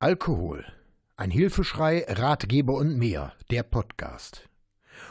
Alkohol. 0.00 0.64
Ein 1.16 1.32
Hilfeschrei, 1.32 2.06
Ratgeber 2.06 2.74
und 2.74 2.96
mehr. 2.96 3.32
Der 3.50 3.64
Podcast. 3.64 4.48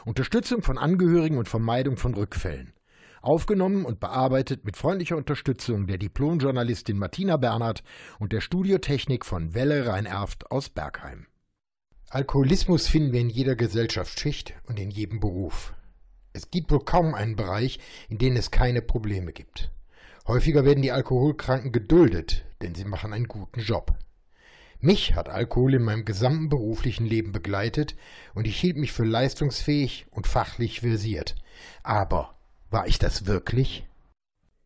Unterstützung 0.06 0.62
von 0.62 0.78
Angehörigen 0.78 1.36
und 1.36 1.46
Vermeidung 1.46 1.98
von 1.98 2.14
Rückfällen. 2.14 2.72
Aufgenommen 3.20 3.84
und 3.84 4.00
bearbeitet 4.00 4.64
mit 4.64 4.78
freundlicher 4.78 5.18
Unterstützung 5.18 5.86
der 5.86 5.98
Diplomjournalistin 5.98 6.96
Martina 6.96 7.36
Bernhard 7.36 7.82
und 8.18 8.32
der 8.32 8.40
Studiotechnik 8.40 9.26
von 9.26 9.52
Welle 9.52 9.86
Rhein-Erft 9.86 10.50
aus 10.50 10.70
Bergheim. 10.70 11.26
Alkoholismus 12.08 12.88
finden 12.88 13.12
wir 13.12 13.20
in 13.20 13.28
jeder 13.28 13.56
Gesellschaftsschicht 13.56 14.54
und 14.68 14.80
in 14.80 14.90
jedem 14.90 15.20
Beruf. 15.20 15.74
Es 16.32 16.50
gibt 16.50 16.70
wohl 16.70 16.82
kaum 16.82 17.12
einen 17.14 17.36
Bereich, 17.36 17.78
in 18.08 18.16
dem 18.16 18.36
es 18.36 18.50
keine 18.50 18.80
Probleme 18.80 19.34
gibt. 19.34 19.70
Häufiger 20.26 20.64
werden 20.64 20.80
die 20.80 20.92
Alkoholkranken 20.92 21.72
geduldet, 21.72 22.46
denn 22.62 22.74
sie 22.74 22.86
machen 22.86 23.12
einen 23.12 23.28
guten 23.28 23.60
Job. 23.60 23.94
Mich 24.80 25.16
hat 25.16 25.28
Alkohol 25.28 25.74
in 25.74 25.82
meinem 25.82 26.04
gesamten 26.04 26.48
beruflichen 26.48 27.04
Leben 27.04 27.32
begleitet 27.32 27.96
und 28.34 28.46
ich 28.46 28.60
hielt 28.60 28.76
mich 28.76 28.92
für 28.92 29.04
leistungsfähig 29.04 30.06
und 30.10 30.28
fachlich 30.28 30.80
versiert. 30.80 31.34
Aber 31.82 32.38
war 32.70 32.86
ich 32.86 33.00
das 33.00 33.26
wirklich? 33.26 33.86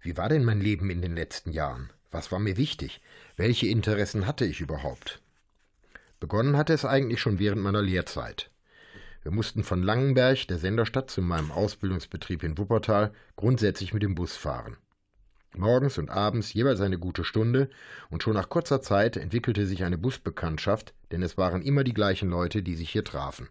Wie 0.01 0.19
war 0.19 0.29
denn 0.29 0.45
mein 0.45 0.61
Leben 0.61 0.91
in 0.91 1.01
den 1.01 1.15
letzten 1.15 1.51
Jahren? 1.51 1.91
Was 2.11 2.31
war 2.31 2.41
mir 2.41 2.59
wichtig? 2.59 3.01
Welche 3.37 3.69
Interessen 3.69 4.27
hatte 4.27 4.45
ich 4.45 4.61
überhaupt? 4.61 5.23
Begonnen 6.21 6.59
hatte 6.59 6.75
es 6.75 6.85
eigentlich 6.85 7.21
schon 7.21 7.39
während 7.39 7.63
meiner 7.63 7.83
Lehrzeit. 7.83 8.51
Wir 9.23 9.33
mussten 9.33 9.65
von 9.65 9.83
Langenberg, 9.83 10.47
der 10.47 10.59
Senderstadt, 10.59 11.11
zu 11.11 11.23
meinem 11.23 11.51
Ausbildungsbetrieb 11.51 12.43
in 12.43 12.59
Wuppertal 12.59 13.15
grundsätzlich 13.37 13.95
mit 13.95 14.03
dem 14.03 14.15
Bus 14.15 14.37
fahren. 14.37 14.77
Morgens 15.55 15.99
und 15.99 16.11
abends 16.11 16.53
jeweils 16.55 16.81
eine 16.81 16.99
gute 16.99 17.25
Stunde, 17.25 17.69
und 18.11 18.23
schon 18.23 18.35
nach 18.35 18.49
kurzer 18.49 18.81
Zeit 18.81 19.17
entwickelte 19.17 19.67
sich 19.67 19.85
eine 19.85 19.99
Busbekanntschaft, 19.99 20.95
denn 21.11 21.23
es 21.23 21.37
waren 21.37 21.63
immer 21.63 21.85
die 21.85 21.95
gleichen 21.95 22.31
Leute, 22.31 22.63
die 22.63 22.75
sich 22.75 22.91
hier 22.91 23.05
trafen. 23.05 23.49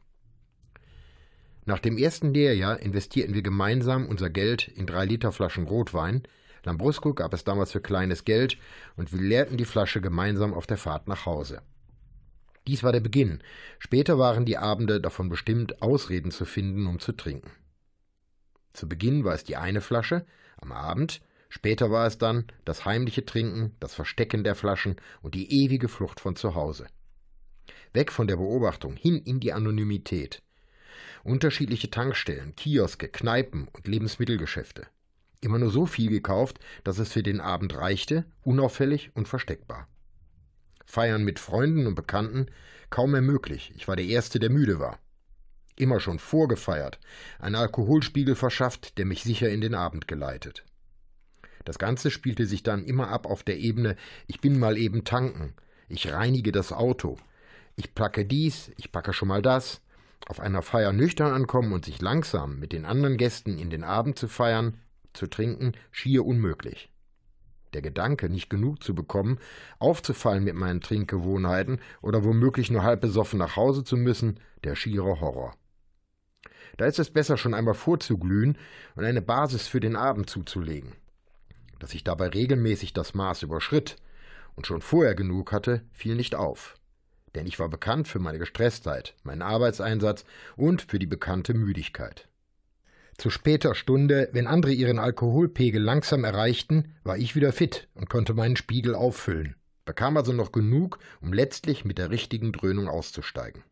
Nach 1.65 1.79
dem 1.79 1.97
ersten 1.97 2.33
Lehrjahr 2.33 2.79
investierten 2.79 3.35
wir 3.35 3.43
gemeinsam 3.43 4.07
unser 4.07 4.31
Geld 4.31 4.67
in 4.67 4.87
drei 4.87 5.05
Liter 5.05 5.31
Flaschen 5.31 5.67
Rotwein. 5.67 6.23
Lambrusco 6.63 7.13
gab 7.13 7.33
es 7.33 7.43
damals 7.43 7.71
für 7.71 7.81
kleines 7.81 8.25
Geld 8.25 8.57
und 8.95 9.13
wir 9.13 9.21
leerten 9.21 9.57
die 9.57 9.65
Flasche 9.65 10.01
gemeinsam 10.01 10.55
auf 10.55 10.65
der 10.65 10.77
Fahrt 10.77 11.07
nach 11.07 11.27
Hause. 11.27 11.61
Dies 12.67 12.83
war 12.83 12.91
der 12.91 12.99
Beginn. 12.99 13.39
Später 13.77 14.17
waren 14.17 14.45
die 14.45 14.57
Abende 14.57 15.01
davon 15.01 15.29
bestimmt, 15.29 15.81
Ausreden 15.81 16.31
zu 16.31 16.45
finden, 16.45 16.87
um 16.87 16.99
zu 16.99 17.11
trinken. 17.11 17.51
Zu 18.73 18.87
Beginn 18.87 19.23
war 19.23 19.33
es 19.33 19.43
die 19.43 19.57
eine 19.57 19.81
Flasche, 19.81 20.25
am 20.57 20.71
Abend 20.71 21.21
Später 21.53 21.91
war 21.91 22.07
es 22.07 22.17
dann 22.17 22.45
das 22.63 22.85
heimliche 22.85 23.25
Trinken, 23.25 23.75
das 23.81 23.93
Verstecken 23.93 24.45
der 24.45 24.55
Flaschen 24.55 24.95
und 25.21 25.35
die 25.35 25.51
ewige 25.65 25.89
Flucht 25.89 26.21
von 26.21 26.37
zu 26.37 26.55
Hause. 26.55 26.87
Weg 27.91 28.13
von 28.13 28.25
der 28.27 28.37
Beobachtung, 28.37 28.95
hin 28.95 29.17
in 29.17 29.41
die 29.41 29.51
Anonymität. 29.51 30.41
Unterschiedliche 31.25 31.91
Tankstellen, 31.91 32.55
Kioske, 32.55 33.09
Kneipen 33.09 33.67
und 33.67 33.85
Lebensmittelgeschäfte. 33.85 34.87
Immer 35.41 35.59
nur 35.59 35.71
so 35.71 35.85
viel 35.85 36.09
gekauft, 36.09 36.59
dass 36.85 36.99
es 36.99 37.11
für 37.11 37.21
den 37.21 37.41
Abend 37.41 37.75
reichte, 37.75 38.23
unauffällig 38.43 39.11
und 39.13 39.27
versteckbar. 39.27 39.89
Feiern 40.85 41.25
mit 41.25 41.37
Freunden 41.37 41.85
und 41.85 41.95
Bekannten 41.95 42.45
kaum 42.89 43.11
mehr 43.11 43.21
möglich. 43.21 43.73
Ich 43.75 43.89
war 43.89 43.97
der 43.97 44.05
Erste, 44.05 44.39
der 44.39 44.51
müde 44.51 44.79
war. 44.79 44.99
Immer 45.75 45.99
schon 45.99 46.17
vorgefeiert, 46.17 46.97
ein 47.39 47.55
Alkoholspiegel 47.55 48.35
verschafft, 48.35 48.97
der 48.97 49.05
mich 49.05 49.23
sicher 49.23 49.49
in 49.49 49.59
den 49.59 49.75
Abend 49.75 50.07
geleitet. 50.07 50.63
Das 51.65 51.79
Ganze 51.79 52.11
spielte 52.11 52.45
sich 52.45 52.63
dann 52.63 52.83
immer 52.83 53.09
ab 53.09 53.25
auf 53.25 53.43
der 53.43 53.57
Ebene 53.57 53.95
Ich 54.27 54.41
bin 54.41 54.59
mal 54.59 54.77
eben 54.77 55.03
tanken, 55.03 55.53
ich 55.89 56.11
reinige 56.11 56.51
das 56.51 56.71
Auto, 56.71 57.17
ich 57.75 57.95
packe 57.95 58.25
dies, 58.25 58.71
ich 58.77 58.91
packe 58.91 59.13
schon 59.13 59.27
mal 59.27 59.41
das. 59.41 59.81
Auf 60.27 60.39
einer 60.39 60.61
Feier 60.61 60.93
nüchtern 60.93 61.33
ankommen 61.33 61.73
und 61.73 61.85
sich 61.85 61.99
langsam 61.99 62.59
mit 62.59 62.73
den 62.73 62.85
anderen 62.85 63.17
Gästen 63.17 63.57
in 63.57 63.69
den 63.69 63.83
Abend 63.83 64.17
zu 64.17 64.27
feiern, 64.27 64.77
zu 65.13 65.27
trinken, 65.27 65.73
schier 65.91 66.25
unmöglich. 66.25 66.91
Der 67.73 67.81
Gedanke, 67.81 68.29
nicht 68.29 68.49
genug 68.49 68.83
zu 68.83 68.93
bekommen, 68.93 69.39
aufzufallen 69.79 70.43
mit 70.43 70.55
meinen 70.55 70.81
Trinkgewohnheiten 70.81 71.79
oder 72.01 72.23
womöglich 72.23 72.69
nur 72.69 72.83
halb 72.83 73.01
besoffen 73.01 73.39
nach 73.39 73.55
Hause 73.55 73.83
zu 73.83 73.97
müssen, 73.97 74.39
der 74.63 74.75
schiere 74.75 75.19
Horror. 75.21 75.55
Da 76.77 76.85
ist 76.85 76.99
es 76.99 77.11
besser, 77.11 77.37
schon 77.37 77.53
einmal 77.53 77.73
vorzuglühen 77.73 78.57
und 78.95 79.05
eine 79.05 79.21
Basis 79.21 79.67
für 79.67 79.79
den 79.79 79.95
Abend 79.95 80.29
zuzulegen. 80.29 80.93
Dass 81.81 81.95
ich 81.95 82.03
dabei 82.03 82.27
regelmäßig 82.27 82.93
das 82.93 83.15
Maß 83.15 83.41
überschritt 83.41 83.95
und 84.55 84.67
schon 84.67 84.81
vorher 84.81 85.15
genug 85.15 85.51
hatte, 85.51 85.81
fiel 85.91 86.13
nicht 86.13 86.35
auf. 86.35 86.77
Denn 87.33 87.47
ich 87.47 87.57
war 87.57 87.69
bekannt 87.69 88.07
für 88.07 88.19
meine 88.19 88.37
Gestresstheit, 88.37 89.15
meinen 89.23 89.41
Arbeitseinsatz 89.41 90.23
und 90.55 90.83
für 90.83 90.99
die 90.99 91.07
bekannte 91.07 91.55
Müdigkeit. 91.55 92.27
Zu 93.17 93.31
später 93.31 93.73
Stunde, 93.73 94.29
wenn 94.31 94.45
andere 94.45 94.73
ihren 94.73 94.99
Alkoholpegel 94.99 95.81
langsam 95.81 96.23
erreichten, 96.23 96.93
war 97.03 97.17
ich 97.17 97.35
wieder 97.35 97.51
fit 97.51 97.87
und 97.95 98.11
konnte 98.11 98.35
meinen 98.35 98.57
Spiegel 98.57 98.93
auffüllen, 98.93 99.55
bekam 99.83 100.17
also 100.17 100.33
noch 100.33 100.51
genug, 100.51 100.99
um 101.19 101.33
letztlich 101.33 101.83
mit 101.83 101.97
der 101.97 102.11
richtigen 102.11 102.51
Dröhnung 102.51 102.89
auszusteigen. 102.89 103.63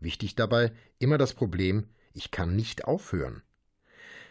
Wichtig 0.00 0.34
dabei 0.34 0.72
immer 0.98 1.18
das 1.18 1.34
Problem, 1.34 1.88
ich 2.14 2.30
kann 2.30 2.56
nicht 2.56 2.86
aufhören. 2.86 3.42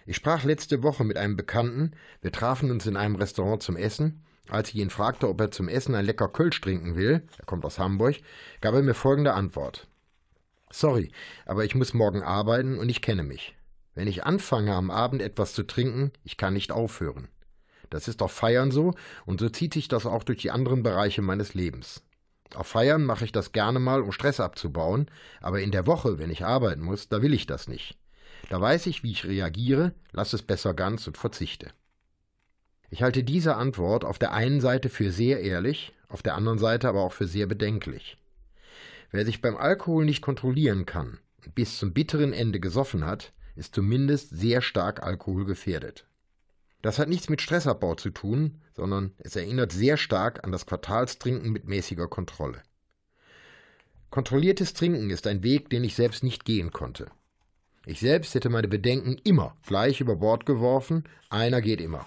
Ich 0.10 0.16
sprach 0.16 0.46
letzte 0.46 0.84
Woche 0.84 1.04
mit 1.04 1.18
einem 1.18 1.36
Bekannten, 1.36 1.92
wir 2.22 2.32
trafen 2.32 2.72
uns 2.72 2.86
in 2.86 2.96
einem 2.96 3.18
Restaurant 3.18 3.62
zum 3.62 3.76
Essen. 3.76 4.24
Als 4.48 4.70
ich 4.70 4.76
ihn 4.76 4.90
fragte, 4.90 5.28
ob 5.28 5.42
er 5.42 5.52
zum 5.52 5.68
Essen 5.68 5.96
ein 5.96 6.06
lecker 6.06 6.30
Kölsch 6.30 6.62
trinken 6.62 6.96
will, 6.96 7.28
er 7.38 7.46
kommt 7.46 7.66
aus 7.66 7.78
Hamburg, 7.78 8.16
gab 8.62 8.74
er 8.74 8.84
mir 8.84 8.94
folgende 8.94 9.34
Antwort. 9.34 9.86
Sorry, 10.72 11.12
aber 11.46 11.66
ich 11.66 11.76
muss 11.76 11.94
morgen 11.94 12.24
arbeiten 12.24 12.80
und 12.80 12.88
ich 12.88 13.02
kenne 13.02 13.24
mich. 13.24 13.58
Wenn 13.96 14.08
ich 14.08 14.24
anfange, 14.24 14.74
am 14.74 14.92
Abend 14.92 15.22
etwas 15.22 15.52
zu 15.52 15.64
trinken, 15.64 16.14
ich 16.24 16.38
kann 16.38 16.54
nicht 16.54 16.72
aufhören. 16.72 17.28
Das 17.90 18.08
ist 18.08 18.22
auf 18.22 18.32
Feiern 18.32 18.72
so, 18.72 18.94
und 19.26 19.42
so 19.42 19.50
zieht 19.50 19.74
sich 19.74 19.90
das 19.90 20.06
auch 20.06 20.24
durch 20.24 20.38
die 20.40 20.52
anderen 20.52 20.84
Bereiche 20.84 21.22
meines 21.22 21.54
Lebens. 21.54 22.02
Auf 22.56 22.68
Feiern 22.68 23.04
mache 23.04 23.26
ich 23.26 23.34
das 23.34 23.52
gerne 23.52 23.80
mal, 23.80 24.02
um 24.02 24.14
Stress 24.14 24.40
abzubauen, 24.40 25.12
aber 25.42 25.60
in 25.60 25.72
der 25.72 25.86
Woche, 25.86 26.18
wenn 26.18 26.32
ich 26.32 26.46
arbeiten 26.46 26.82
muss, 26.82 27.10
da 27.10 27.22
will 27.22 27.34
ich 27.34 27.46
das 27.46 27.68
nicht. 27.68 27.98
Da 28.50 28.62
weiß 28.62 28.88
ich, 28.88 29.04
wie 29.04 29.12
ich 29.12 29.26
reagiere, 29.26 29.94
lass 30.12 30.34
es 30.34 30.42
besser 30.42 30.74
ganz 30.74 31.08
und 31.08 31.18
verzichte. 31.18 31.72
Ich 32.90 33.04
halte 33.04 33.24
diese 33.24 33.56
Antwort 33.56 34.06
auf 34.06 34.18
der 34.18 34.32
einen 34.32 34.62
Seite 34.62 34.90
für 34.90 35.12
sehr 35.12 35.42
ehrlich, 35.42 35.94
auf 36.08 36.24
der 36.24 36.36
anderen 36.36 36.58
Seite 36.58 36.88
aber 36.88 37.02
auch 37.02 37.12
für 37.12 37.28
sehr 37.28 37.46
bedenklich. 37.46 38.18
Wer 39.12 39.26
sich 39.26 39.42
beim 39.42 39.58
Alkohol 39.58 40.06
nicht 40.06 40.22
kontrollieren 40.22 40.86
kann 40.86 41.20
und 41.46 41.56
bis 41.56 41.78
zum 41.78 41.94
bitteren 41.94 42.34
Ende 42.34 42.60
gesoffen 42.60 43.06
hat, 43.06 43.34
ist 43.56 43.76
zumindest 43.76 44.30
sehr 44.30 44.62
stark 44.62 45.04
alkoholgefährdet. 45.04 46.06
Das 46.82 47.00
hat 47.00 47.10
nichts 47.10 47.28
mit 47.28 47.42
Stressabbau 47.42 47.96
zu 47.96 48.12
tun, 48.12 48.62
sondern 48.74 49.14
es 49.18 49.36
erinnert 49.36 49.72
sehr 49.72 49.98
stark 49.98 50.44
an 50.44 50.52
das 50.52 50.66
Quartalstrinken 50.66 51.52
mit 51.52 51.68
mäßiger 51.68 52.08
Kontrolle. 52.08 52.62
Kontrolliertes 54.10 54.74
Trinken 54.74 55.10
ist 55.10 55.28
ein 55.28 55.44
Weg, 55.44 55.70
den 55.70 55.84
ich 55.84 55.96
selbst 55.96 56.24
nicht 56.24 56.46
gehen 56.46 56.72
konnte. 56.72 57.08
Ich 57.90 58.02
selbst 58.02 58.36
hätte 58.36 58.50
meine 58.50 58.68
Bedenken 58.68 59.16
immer 59.24 59.56
gleich 59.66 60.02
über 60.02 60.18
Bord 60.18 60.46
geworfen, 60.46 61.06
einer 61.30 61.62
geht 61.62 61.80
immer. 61.80 62.06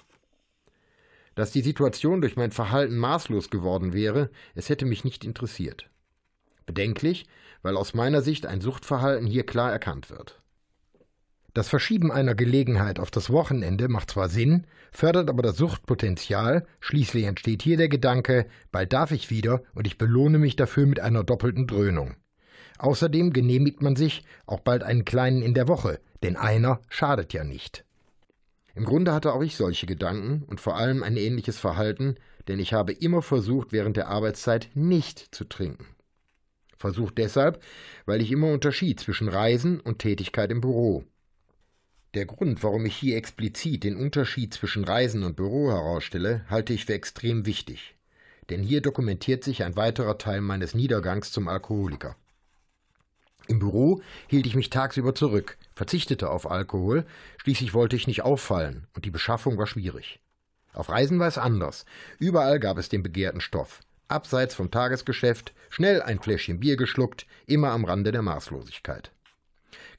Dass 1.35 1.53
die 1.53 1.63
Situation 1.63 2.21
durch 2.21 2.37
mein 2.37 2.51
Verhalten 2.51 2.99
maßlos 2.99 3.49
geworden 3.49 3.95
wäre, 3.95 4.29
es 4.55 4.69
hätte 4.69 4.85
mich 4.85 5.05
nicht 5.05 5.25
interessiert. 5.25 5.89
Bedenklich, 6.67 7.27
weil 7.63 7.79
aus 7.79 7.95
meiner 7.95 8.21
Sicht 8.21 8.45
ein 8.45 8.61
Suchtverhalten 8.61 9.27
hier 9.27 9.47
klar 9.47 9.73
erkannt 9.73 10.11
wird. 10.11 10.43
Das 11.55 11.71
Verschieben 11.71 12.13
einer 12.13 12.35
Gelegenheit 12.35 13.01
auf 13.01 13.11
das 13.11 13.31
Wochenende 13.31 13.89
macht 13.89 14.11
zwar 14.11 14.29
Sinn, 14.29 14.67
fördert 14.93 15.31
aber 15.31 15.43
das 15.43 15.57
Suchtpotenzial, 15.57 16.67
schließlich 16.81 17.25
entsteht 17.25 17.63
hier 17.63 17.79
der 17.79 17.89
Gedanke, 17.89 18.45
bald 18.71 18.93
darf 18.93 19.13
ich 19.13 19.31
wieder 19.31 19.63
und 19.75 19.87
ich 19.87 19.97
belohne 19.97 20.39
mich 20.39 20.57
dafür 20.57 20.85
mit 20.85 21.01
einer 21.01 21.25
doppelten 21.25 21.67
Dröhnung. 21.67 22.17
Außerdem 22.81 23.35
genehmigt 23.35 23.83
man 23.83 23.95
sich 23.95 24.25
auch 24.47 24.61
bald 24.61 24.83
einen 24.83 25.05
kleinen 25.05 25.43
in 25.43 25.53
der 25.53 25.69
Woche, 25.69 26.01
denn 26.23 26.37
einer 26.37 26.81
schadet 26.89 27.35
ja 27.35 27.45
nicht. 27.45 27.85
Im 28.75 28.87
Grunde 28.87 29.13
hatte 29.13 29.35
auch 29.35 29.43
ich 29.43 29.55
solche 29.55 29.85
Gedanken 29.85 30.45
und 30.47 30.63
vor 30.63 30.77
allem 30.79 31.03
ein 31.03 31.19
ähnliches 31.19 31.59
Verhalten, 31.59 32.15
denn 32.49 32.59
ich 32.59 32.73
habe 32.73 32.93
immer 32.93 33.21
versucht, 33.21 33.73
während 33.73 33.99
der 33.99 34.09
Arbeitszeit 34.09 34.71
nicht 34.73 35.35
zu 35.35 35.45
trinken. 35.45 35.85
Versucht 36.79 37.19
deshalb, 37.19 37.63
weil 38.07 38.23
ich 38.23 38.33
immer 38.33 38.51
unterschied 38.51 38.99
zwischen 38.99 39.29
Reisen 39.29 39.79
und 39.81 39.99
Tätigkeit 39.99 40.51
im 40.51 40.63
Büro. 40.63 41.05
Der 42.15 42.25
Grund, 42.25 42.65
warum 42.65 42.87
ich 42.87 42.97
hier 42.97 43.19
explizit 43.19 43.85
den 43.85 43.97
Unterschied 43.97 44.55
zwischen 44.55 44.85
Reisen 44.85 45.23
und 45.23 45.37
Büro 45.37 45.71
herausstelle, 45.71 46.47
halte 46.49 46.73
ich 46.73 46.87
für 46.87 46.95
extrem 46.95 47.45
wichtig. 47.45 47.95
Denn 48.49 48.63
hier 48.63 48.81
dokumentiert 48.81 49.45
sich 49.45 49.65
ein 49.65 49.77
weiterer 49.77 50.17
Teil 50.17 50.41
meines 50.41 50.75
Niedergangs 50.75 51.31
zum 51.31 51.47
Alkoholiker. 51.47 52.17
Im 53.49 53.59
Büro 53.59 54.01
hielt 54.29 54.47
ich 54.47 54.55
mich 54.55 54.71
tagsüber 54.71 55.15
zurück, 55.15 55.57
verzichtete 55.75 56.31
auf 56.31 56.51
Alkohol, 56.51 57.05
schließlich 57.39 57.75
wollte 57.75 57.97
ich 57.97 58.07
nicht 58.07 58.23
auffallen, 58.23 58.87
und 58.95 59.05
die 59.05 59.11
Beschaffung 59.11 59.59
war 59.59 59.67
schwierig. 59.67 60.21
Auf 60.73 60.89
Reisen 60.89 61.19
war 61.19 61.27
es 61.27 61.39
anders. 61.39 61.85
Überall 62.19 62.61
gab 62.61 62.79
es 62.79 62.89
den 62.89 63.03
begehrten 63.03 63.41
Stoff. 63.41 63.81
abseits 64.09 64.55
vom 64.55 64.71
Tagesgeschäft, 64.71 65.53
schnell 65.69 66.03
ein 66.03 66.19
Fläschchen 66.19 66.61
Bier 66.61 66.77
geschluckt, 66.77 67.27
immer 67.47 67.71
am 67.71 67.85
Rande 67.85 68.13
der 68.13 68.23
Maßlosigkeit. 68.23 69.13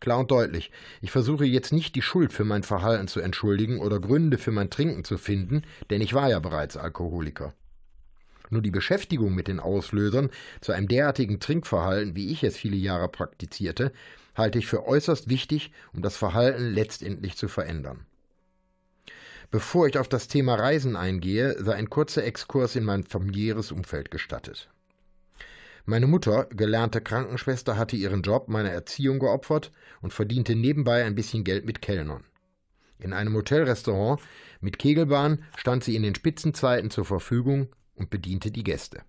Klar 0.01 0.19
und 0.19 0.31
deutlich, 0.31 0.71
ich 1.01 1.11
versuche 1.11 1.45
jetzt 1.45 1.71
nicht 1.71 1.95
die 1.95 2.01
Schuld 2.01 2.33
für 2.33 2.43
mein 2.43 2.63
Verhalten 2.63 3.07
zu 3.07 3.19
entschuldigen 3.19 3.79
oder 3.79 3.99
Gründe 3.99 4.38
für 4.38 4.51
mein 4.51 4.69
Trinken 4.69 5.03
zu 5.03 5.17
finden, 5.17 5.63
denn 5.89 6.01
ich 6.01 6.13
war 6.13 6.29
ja 6.29 6.39
bereits 6.39 6.75
Alkoholiker. 6.75 7.53
Nur 8.51 8.62
die 8.62 8.69
Beschäftigung 8.69 9.33
mit 9.33 9.48
den 9.48 9.62
Auslösern 9.62 10.30
zu 10.59 10.74
einem 10.74 10.89
derartigen 10.89 11.39
Trinkverhalten, 11.39 12.15
wie 12.18 12.31
ich 12.31 12.44
es 12.44 12.57
viele 12.57 12.75
Jahre 12.75 13.07
praktizierte, 13.07 13.94
halte 14.36 14.59
ich 14.59 14.68
für 14.68 14.86
äußerst 14.86 15.30
wichtig, 15.30 15.71
um 15.94 16.01
das 16.01 16.18
Verhalten 16.18 16.74
letztendlich 16.74 17.38
zu 17.38 17.48
verändern. 17.48 18.06
Bevor 19.51 19.88
ich 19.88 19.98
auf 19.98 20.09
das 20.09 20.27
Thema 20.27 20.56
Reisen 20.56 20.98
eingehe, 20.98 21.62
sei 21.63 21.75
ein 21.75 21.89
kurzer 21.89 22.25
Exkurs 22.25 22.75
in 22.75 22.83
mein 22.83 23.06
familiäres 23.06 23.71
Umfeld 23.71 24.12
gestattet. 24.12 24.69
Meine 25.86 26.07
Mutter, 26.07 26.48
gelernte 26.51 27.00
Krankenschwester, 27.01 27.77
hatte 27.77 27.95
ihren 27.95 28.21
Job 28.21 28.50
meiner 28.50 28.69
Erziehung 28.69 29.19
geopfert 29.19 29.71
und 30.01 30.13
verdiente 30.13 30.56
nebenbei 30.56 31.06
ein 31.06 31.15
bisschen 31.15 31.44
Geld 31.45 31.65
mit 31.65 31.81
Kellnern. 31.81 32.25
In 33.00 33.13
einem 33.13 33.33
Hotelrestaurant 33.33 34.21
mit 34.59 34.77
Kegelbahn 34.77 35.44
stand 35.57 35.86
sie 35.86 35.95
in 35.95 36.03
den 36.03 36.15
Spitzenzeiten 36.15 36.92
zur 36.92 37.06
Verfügung 37.06 37.69
und 37.95 38.09
bediente 38.09 38.51
die 38.51 38.63
Gäste. 38.63 39.03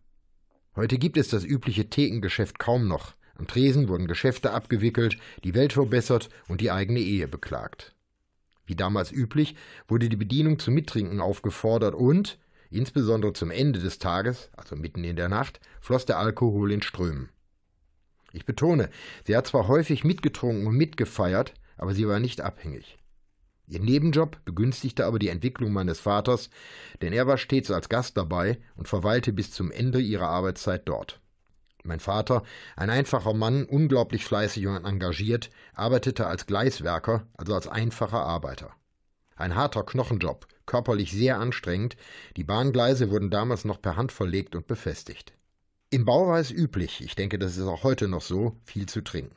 Heute 0.74 0.98
gibt 0.98 1.16
es 1.16 1.28
das 1.28 1.44
übliche 1.44 1.90
Thekengeschäft 1.90 2.58
kaum 2.58 2.88
noch. 2.88 3.14
Am 3.34 3.46
Tresen 3.46 3.88
wurden 3.88 4.06
Geschäfte 4.06 4.52
abgewickelt, 4.52 5.18
die 5.44 5.54
Welt 5.54 5.72
verbessert 5.72 6.28
und 6.48 6.60
die 6.60 6.70
eigene 6.70 7.00
Ehe 7.00 7.28
beklagt. 7.28 7.94
Wie 8.66 8.76
damals 8.76 9.12
üblich, 9.12 9.56
wurde 9.88 10.08
die 10.08 10.16
Bedienung 10.16 10.58
zum 10.58 10.74
Mittrinken 10.74 11.20
aufgefordert 11.20 11.94
und, 11.94 12.38
insbesondere 12.70 13.32
zum 13.32 13.50
Ende 13.50 13.80
des 13.80 13.98
Tages, 13.98 14.50
also 14.56 14.76
mitten 14.76 15.04
in 15.04 15.16
der 15.16 15.28
Nacht, 15.28 15.60
floss 15.80 16.06
der 16.06 16.18
Alkohol 16.18 16.72
in 16.72 16.82
Strömen. 16.82 17.28
Ich 18.32 18.46
betone, 18.46 18.88
sie 19.26 19.36
hat 19.36 19.46
zwar 19.46 19.68
häufig 19.68 20.04
mitgetrunken 20.04 20.66
und 20.66 20.76
mitgefeiert, 20.76 21.52
aber 21.76 21.94
sie 21.94 22.08
war 22.08 22.18
nicht 22.18 22.40
abhängig. 22.40 22.98
Ihr 23.66 23.80
Nebenjob 23.80 24.44
begünstigte 24.44 25.06
aber 25.06 25.18
die 25.18 25.28
Entwicklung 25.28 25.72
meines 25.72 26.00
Vaters, 26.00 26.50
denn 27.00 27.12
er 27.12 27.26
war 27.26 27.38
stets 27.38 27.70
als 27.70 27.88
Gast 27.88 28.16
dabei 28.16 28.58
und 28.76 28.88
verweilte 28.88 29.32
bis 29.32 29.50
zum 29.50 29.70
Ende 29.70 30.00
ihrer 30.00 30.28
Arbeitszeit 30.28 30.82
dort. 30.86 31.20
Mein 31.84 32.00
Vater, 32.00 32.42
ein 32.76 32.90
einfacher 32.90 33.34
Mann, 33.34 33.64
unglaublich 33.64 34.24
fleißig 34.24 34.66
und 34.66 34.84
engagiert, 34.84 35.50
arbeitete 35.74 36.26
als 36.26 36.46
Gleiswerker, 36.46 37.26
also 37.36 37.54
als 37.54 37.66
einfacher 37.66 38.20
Arbeiter. 38.20 38.70
Ein 39.34 39.56
harter 39.56 39.82
Knochenjob, 39.82 40.46
körperlich 40.66 41.10
sehr 41.10 41.38
anstrengend, 41.38 41.96
die 42.36 42.44
Bahngleise 42.44 43.10
wurden 43.10 43.30
damals 43.30 43.64
noch 43.64 43.82
per 43.82 43.96
Hand 43.96 44.12
verlegt 44.12 44.54
und 44.54 44.68
befestigt. 44.68 45.32
Im 45.90 46.04
Bau 46.04 46.28
war 46.28 46.38
es 46.38 46.50
üblich, 46.50 47.02
ich 47.02 47.16
denke, 47.16 47.38
das 47.38 47.56
ist 47.56 47.66
auch 47.66 47.82
heute 47.82 48.06
noch 48.06 48.22
so, 48.22 48.56
viel 48.64 48.86
zu 48.86 49.02
trinken. 49.02 49.34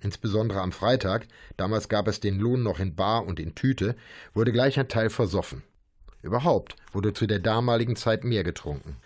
Insbesondere 0.00 0.60
am 0.60 0.72
Freitag, 0.72 1.26
damals 1.56 1.88
gab 1.88 2.08
es 2.08 2.20
den 2.20 2.38
Lohn 2.38 2.62
noch 2.62 2.80
in 2.80 2.94
Bar 2.94 3.26
und 3.26 3.38
in 3.38 3.54
Tüte, 3.54 3.96
wurde 4.32 4.52
gleich 4.52 4.78
ein 4.78 4.88
Teil 4.88 5.10
versoffen. 5.10 5.62
Überhaupt 6.22 6.76
wurde 6.92 7.12
zu 7.12 7.26
der 7.26 7.38
damaligen 7.38 7.96
Zeit 7.96 8.24
mehr 8.24 8.44
getrunken. 8.44 8.96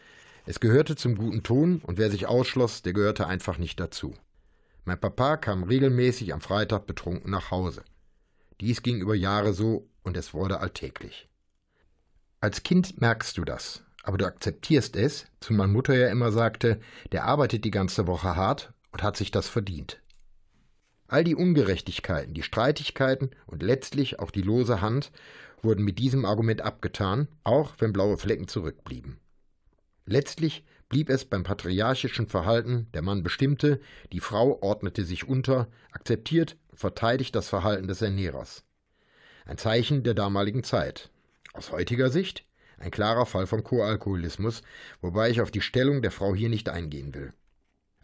Es 0.47 0.61
gehörte 0.61 0.95
zum 0.95 1.17
guten 1.17 1.43
Ton, 1.43 1.81
und 1.85 1.99
wer 1.99 2.11
sich 2.11 2.27
ausschloss, 2.27 2.83
der 2.83 2.93
gehörte 2.93 3.27
einfach 3.27 3.59
nicht 3.59 3.81
dazu. 3.81 4.15
Mein 4.85 5.01
Papa 5.01 5.37
kam 5.37 5.63
regelmäßig 5.63 6.35
am 6.35 6.41
Freitag 6.41 6.87
betrunken 6.87 7.31
nach 7.31 7.51
Hause. 7.51 7.83
Dies 8.61 8.83
ging 8.83 9.01
über 9.01 9.15
Jahre 9.15 9.53
so, 9.55 9.89
und 10.03 10.17
es 10.17 10.35
wurde 10.35 10.61
alltäglich. 10.61 11.29
Als 12.41 12.63
Kind 12.63 13.01
merkst 13.01 13.39
du 13.39 13.45
das, 13.45 13.83
aber 14.03 14.19
du 14.19 14.27
akzeptierst 14.27 14.97
es, 14.97 15.27
zumal 15.41 15.67
Mutter 15.67 15.95
ja 15.95 16.09
immer 16.09 16.31
sagte, 16.31 16.79
der 17.11 17.25
arbeitet 17.25 17.65
die 17.65 17.71
ganze 17.71 18.07
Woche 18.07 18.37
hart 18.37 18.75
und 18.93 19.03
hat 19.03 19.17
sich 19.17 19.31
das 19.31 19.49
verdient. 19.49 20.03
All 21.15 21.23
die 21.23 21.37
Ungerechtigkeiten, 21.37 22.35
die 22.35 22.43
Streitigkeiten 22.43 23.31
und 23.47 23.63
letztlich 23.63 24.19
auch 24.19 24.33
die 24.33 24.43
lose 24.43 24.81
Hand 24.81 25.13
wurden 25.63 25.85
mit 25.85 26.01
diesem 26.01 26.25
Argument 26.25 26.63
abgetan, 26.63 27.29
auch 27.45 27.75
wenn 27.79 27.93
blaue 27.93 28.19
Flecken 28.19 28.49
zurückblieben. 28.49 29.21
Letztlich 30.07 30.65
blieb 30.89 31.09
es 31.11 31.25
beim 31.25 31.45
patriarchischen 31.45 32.27
Verhalten, 32.27 32.89
der 32.95 33.03
Mann 33.03 33.23
bestimmte, 33.23 33.81
die 34.11 34.19
Frau 34.19 34.61
ordnete 34.61 35.05
sich 35.05 35.29
unter, 35.29 35.69
akzeptiert 35.93 36.57
und 36.73 36.81
verteidigt 36.81 37.37
das 37.37 37.49
Verhalten 37.49 37.87
des 37.87 38.03
Ernährers. 38.03 38.65
Ein 39.45 39.57
Zeichen 39.57 40.03
der 40.03 40.15
damaligen 40.15 40.65
Zeit. 40.65 41.11
Aus 41.53 41.71
heutiger 41.71 42.11
Sicht 42.11 42.45
ein 42.77 42.91
klarer 42.91 43.27
Fall 43.27 43.47
von 43.47 43.63
Koalkoholismus, 43.63 44.63
wobei 45.01 45.31
ich 45.31 45.41
auf 45.41 45.53
die 45.53 45.61
Stellung 45.61 46.03
der 46.03 46.11
Frau 46.11 46.35
hier 46.35 46.49
nicht 46.49 46.69
eingehen 46.69 47.15
will. 47.15 47.33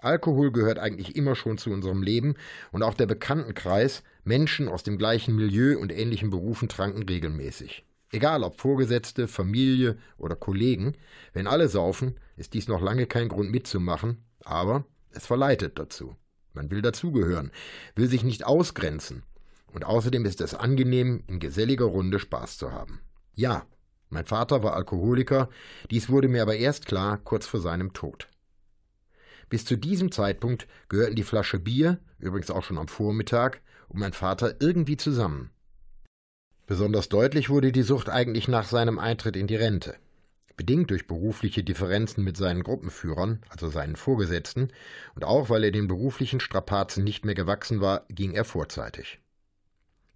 Alkohol 0.02 0.52
gehört 0.52 0.78
eigentlich 0.78 1.16
immer 1.16 1.34
schon 1.34 1.58
zu 1.58 1.70
unserem 1.70 2.02
Leben 2.02 2.34
und 2.72 2.82
auch 2.82 2.94
der 2.94 3.06
Bekanntenkreis, 3.06 4.02
Menschen 4.24 4.68
aus 4.68 4.82
dem 4.82 4.98
gleichen 4.98 5.36
Milieu 5.36 5.78
und 5.78 5.92
ähnlichen 5.92 6.30
Berufen 6.30 6.68
tranken 6.68 7.02
regelmäßig. 7.02 7.84
Egal 8.12 8.42
ob 8.42 8.60
Vorgesetzte, 8.60 9.28
Familie 9.28 9.96
oder 10.18 10.34
Kollegen, 10.34 10.94
wenn 11.32 11.46
alle 11.46 11.68
saufen, 11.68 12.18
ist 12.36 12.54
dies 12.54 12.66
noch 12.66 12.80
lange 12.80 13.06
kein 13.06 13.28
Grund 13.28 13.50
mitzumachen, 13.50 14.24
aber 14.44 14.84
es 15.10 15.26
verleitet 15.26 15.78
dazu. 15.78 16.16
Man 16.52 16.70
will 16.70 16.82
dazugehören, 16.82 17.52
will 17.94 18.08
sich 18.08 18.24
nicht 18.24 18.44
ausgrenzen. 18.44 19.22
Und 19.72 19.84
außerdem 19.84 20.24
ist 20.24 20.40
es 20.40 20.54
angenehm, 20.54 21.22
in 21.28 21.38
geselliger 21.38 21.84
Runde 21.84 22.18
Spaß 22.18 22.58
zu 22.58 22.72
haben. 22.72 23.00
Ja, 23.34 23.64
mein 24.08 24.24
Vater 24.24 24.64
war 24.64 24.74
Alkoholiker, 24.74 25.48
dies 25.92 26.08
wurde 26.08 26.26
mir 26.26 26.42
aber 26.42 26.56
erst 26.56 26.86
klar 26.86 27.18
kurz 27.18 27.46
vor 27.46 27.60
seinem 27.60 27.92
Tod. 27.92 28.28
Bis 29.50 29.64
zu 29.64 29.76
diesem 29.76 30.12
Zeitpunkt 30.12 30.66
gehörten 30.88 31.16
die 31.16 31.24
Flasche 31.24 31.58
Bier, 31.58 31.98
übrigens 32.20 32.50
auch 32.50 32.64
schon 32.64 32.78
am 32.78 32.88
Vormittag, 32.88 33.60
und 33.88 33.98
mein 33.98 34.12
Vater 34.12 34.54
irgendwie 34.60 34.96
zusammen. 34.96 35.50
Besonders 36.66 37.08
deutlich 37.08 37.50
wurde 37.50 37.72
die 37.72 37.82
Sucht 37.82 38.08
eigentlich 38.08 38.46
nach 38.46 38.68
seinem 38.68 39.00
Eintritt 39.00 39.36
in 39.36 39.48
die 39.48 39.56
Rente. 39.56 39.96
Bedingt 40.56 40.90
durch 40.90 41.08
berufliche 41.08 41.64
Differenzen 41.64 42.22
mit 42.22 42.36
seinen 42.36 42.62
Gruppenführern, 42.62 43.40
also 43.48 43.68
seinen 43.68 43.96
Vorgesetzten, 43.96 44.68
und 45.16 45.24
auch 45.24 45.50
weil 45.50 45.64
er 45.64 45.72
den 45.72 45.88
beruflichen 45.88 46.38
Strapazen 46.38 47.02
nicht 47.02 47.24
mehr 47.24 47.34
gewachsen 47.34 47.80
war, 47.80 48.04
ging 48.08 48.32
er 48.32 48.44
vorzeitig. 48.44 49.18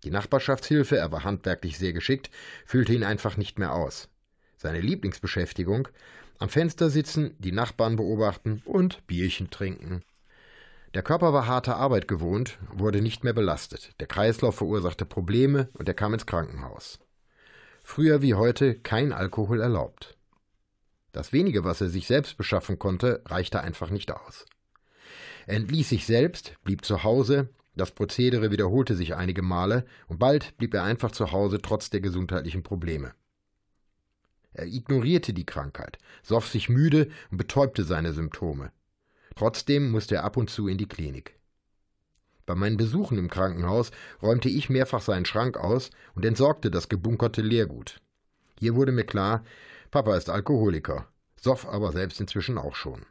Die 0.04 0.10
Nachbarschaftshilfe, 0.10 0.96
er 0.96 1.10
war 1.10 1.24
handwerklich 1.24 1.76
sehr 1.78 1.92
geschickt, 1.92 2.30
füllte 2.66 2.92
ihn 2.92 3.04
einfach 3.04 3.36
nicht 3.36 3.58
mehr 3.58 3.72
aus. 3.72 4.08
Seine 4.56 4.80
Lieblingsbeschäftigung 4.80 5.88
am 6.38 6.48
Fenster 6.48 6.90
sitzen, 6.90 7.34
die 7.38 7.52
Nachbarn 7.52 7.96
beobachten 7.96 8.62
und 8.64 9.06
Bierchen 9.06 9.50
trinken. 9.50 10.02
Der 10.94 11.02
Körper 11.02 11.32
war 11.32 11.46
harte 11.46 11.74
Arbeit 11.74 12.06
gewohnt, 12.06 12.58
wurde 12.72 13.02
nicht 13.02 13.24
mehr 13.24 13.32
belastet. 13.32 13.92
Der 14.00 14.06
Kreislauf 14.06 14.56
verursachte 14.56 15.04
Probleme 15.04 15.68
und 15.72 15.88
er 15.88 15.94
kam 15.94 16.14
ins 16.14 16.26
Krankenhaus. 16.26 17.00
Früher 17.82 18.22
wie 18.22 18.34
heute 18.34 18.76
kein 18.76 19.12
Alkohol 19.12 19.60
erlaubt. 19.60 20.16
Das 21.12 21.32
wenige, 21.32 21.64
was 21.64 21.80
er 21.80 21.88
sich 21.88 22.06
selbst 22.06 22.36
beschaffen 22.36 22.78
konnte, 22.78 23.22
reichte 23.26 23.60
einfach 23.60 23.90
nicht 23.90 24.12
aus. 24.12 24.46
Er 25.46 25.56
entließ 25.56 25.88
sich 25.88 26.06
selbst, 26.06 26.54
blieb 26.64 26.84
zu 26.84 27.04
Hause, 27.04 27.48
das 27.76 27.90
Prozedere 27.90 28.50
wiederholte 28.50 28.94
sich 28.94 29.14
einige 29.14 29.42
Male 29.42 29.84
und 30.06 30.18
bald 30.18 30.56
blieb 30.58 30.74
er 30.74 30.84
einfach 30.84 31.10
zu 31.10 31.32
Hause 31.32 31.60
trotz 31.60 31.90
der 31.90 32.00
gesundheitlichen 32.00 32.62
Probleme. 32.62 33.12
Er 34.54 34.66
ignorierte 34.66 35.34
die 35.34 35.46
Krankheit, 35.46 35.98
soff 36.22 36.48
sich 36.48 36.68
müde 36.68 37.10
und 37.30 37.38
betäubte 37.38 37.84
seine 37.84 38.12
Symptome. 38.12 38.70
Trotzdem 39.34 39.90
musste 39.90 40.16
er 40.16 40.24
ab 40.24 40.36
und 40.36 40.48
zu 40.48 40.68
in 40.68 40.78
die 40.78 40.88
Klinik. 40.88 41.38
Bei 42.46 42.54
meinen 42.54 42.76
Besuchen 42.76 43.18
im 43.18 43.28
Krankenhaus 43.28 43.90
räumte 44.22 44.48
ich 44.48 44.70
mehrfach 44.70 45.00
seinen 45.00 45.24
Schrank 45.24 45.56
aus 45.56 45.90
und 46.14 46.24
entsorgte 46.24 46.70
das 46.70 46.88
gebunkerte 46.88 47.42
Leergut. 47.42 48.00
Hier 48.58 48.76
wurde 48.76 48.92
mir 48.92 49.04
klar, 49.04 49.44
Papa 49.90 50.16
ist 50.16 50.30
Alkoholiker, 50.30 51.08
soff 51.40 51.66
aber 51.66 51.92
selbst 51.92 52.20
inzwischen 52.20 52.58
auch 52.58 52.76
schon. 52.76 53.06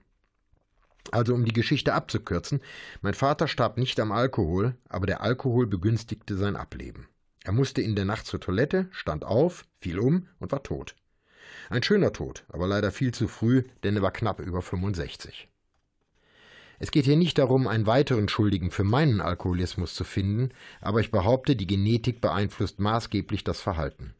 Also 1.11 1.33
um 1.33 1.43
die 1.43 1.53
Geschichte 1.53 1.93
abzukürzen, 1.93 2.61
mein 3.01 3.13
Vater 3.13 3.49
starb 3.49 3.77
nicht 3.77 3.99
am 3.99 4.13
Alkohol, 4.13 4.75
aber 4.87 5.07
der 5.07 5.21
Alkohol 5.21 5.67
begünstigte 5.67 6.37
sein 6.37 6.55
Ableben. 6.55 7.07
Er 7.43 7.51
musste 7.51 7.81
in 7.81 7.95
der 7.95 8.05
Nacht 8.05 8.25
zur 8.25 8.39
Toilette, 8.39 8.87
stand 8.91 9.25
auf, 9.25 9.65
fiel 9.77 9.99
um 9.99 10.27
und 10.39 10.53
war 10.53 10.63
tot. 10.63 10.95
Ein 11.69 11.83
schöner 11.83 12.13
Tod, 12.13 12.43
aber 12.49 12.67
leider 12.67 12.91
viel 12.91 13.13
zu 13.13 13.27
früh, 13.27 13.63
denn 13.83 13.95
er 13.95 14.01
war 14.01 14.11
knapp 14.11 14.39
über 14.39 14.61
65. 14.61 15.47
Es 16.79 16.91
geht 16.91 17.05
hier 17.05 17.15
nicht 17.15 17.37
darum, 17.37 17.67
einen 17.67 17.87
weiteren 17.87 18.27
Schuldigen 18.27 18.71
für 18.71 18.83
meinen 18.83 19.21
Alkoholismus 19.21 19.95
zu 19.95 20.03
finden, 20.03 20.49
aber 20.81 20.99
ich 20.99 21.11
behaupte, 21.11 21.55
die 21.55 21.67
Genetik 21.67 22.19
beeinflusst 22.19 22.79
maßgeblich 22.79 23.43
das 23.43 23.61
Verhalten. 23.61 24.13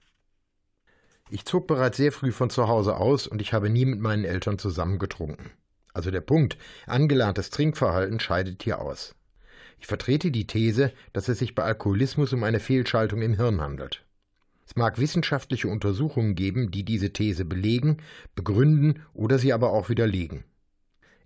Ich 1.29 1.45
zog 1.45 1.67
bereits 1.67 1.97
sehr 1.97 2.11
früh 2.11 2.31
von 2.31 2.49
zu 2.49 2.67
Hause 2.67 2.97
aus 2.97 3.27
und 3.27 3.41
ich 3.41 3.53
habe 3.53 3.69
nie 3.69 3.85
mit 3.85 3.99
meinen 3.99 4.23
Eltern 4.23 4.59
zusammen 4.59 4.99
getrunken. 4.99 5.51
Also 5.93 6.11
der 6.11 6.21
Punkt, 6.21 6.57
angelerntes 6.85 7.49
Trinkverhalten 7.49 8.19
scheidet 8.19 8.63
hier 8.63 8.79
aus. 8.79 9.15
Ich 9.79 9.87
vertrete 9.87 10.31
die 10.31 10.47
These, 10.47 10.93
dass 11.11 11.27
es 11.27 11.39
sich 11.39 11.55
bei 11.55 11.63
Alkoholismus 11.63 12.33
um 12.33 12.43
eine 12.43 12.59
Fehlschaltung 12.59 13.21
im 13.21 13.33
Hirn 13.33 13.61
handelt. 13.61 14.05
Es 14.65 14.75
mag 14.75 14.97
wissenschaftliche 14.97 15.67
Untersuchungen 15.67 16.35
geben, 16.35 16.71
die 16.71 16.83
diese 16.83 17.11
These 17.11 17.45
belegen, 17.45 17.97
begründen 18.35 19.01
oder 19.13 19.37
sie 19.39 19.53
aber 19.53 19.71
auch 19.71 19.89
widerlegen. 19.89 20.45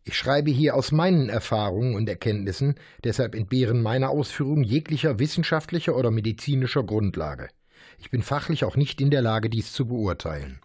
Ich 0.03 0.17
schreibe 0.17 0.51
hier 0.51 0.75
aus 0.75 0.91
meinen 0.91 1.27
Erfahrungen 1.27 1.96
und 1.96 2.08
Erkenntnissen, 2.08 2.75
deshalb 3.03 3.36
entbehren 3.36 3.82
meine 3.82 4.10
Ausführungen 4.10 4.63
jeglicher 4.63 5.20
wissenschaftlicher 5.20 5.96
oder 5.96 6.12
medizinischer 6.12 6.84
Grundlage. 6.84 7.50
Ich 8.00 8.10
bin 8.10 8.22
fachlich 8.22 8.63
auch 8.63 8.77
nicht 8.77 9.01
in 9.01 9.12
der 9.12 9.22
Lage, 9.22 9.50
dies 9.50 9.74
zu 9.74 9.88
beurteilen. 9.88 10.62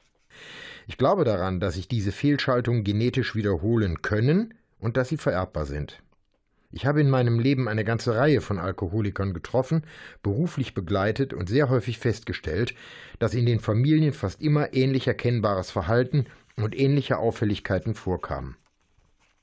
Ich 0.87 0.97
glaube 0.97 1.25
daran, 1.25 1.61
dass 1.61 1.75
sich 1.75 1.89
diese 1.89 2.13
Fehlschaltungen 2.13 2.85
genetisch 2.85 3.35
wiederholen 3.35 4.03
können 4.03 4.55
und 4.79 4.97
dass 4.97 5.09
sie 5.09 5.17
vererbbar 5.17 5.67
sind. 5.67 6.03
Ich 6.75 6.87
habe 6.87 7.03
in 7.03 7.11
meinem 7.11 7.39
Leben 7.39 7.69
eine 7.69 7.85
ganze 7.85 8.17
Reihe 8.17 8.41
von 8.41 8.59
Alkoholikern 8.59 9.35
getroffen, 9.35 9.83
beruflich 10.23 10.73
begleitet 10.73 11.35
und 11.35 11.51
sehr 11.51 11.69
häufig 11.69 11.99
festgestellt, 11.99 12.75
dass 13.19 13.35
in 13.35 13.45
den 13.45 13.61
Familien 13.61 14.15
fast 14.15 14.41
immer 14.41 14.73
ähnlich 14.73 15.07
erkennbares 15.07 15.71
Verhalten 15.71 16.25
und 16.57 16.79
ähnliche 16.79 17.19
Auffälligkeiten 17.19 17.95
vorkamen. 17.95 18.57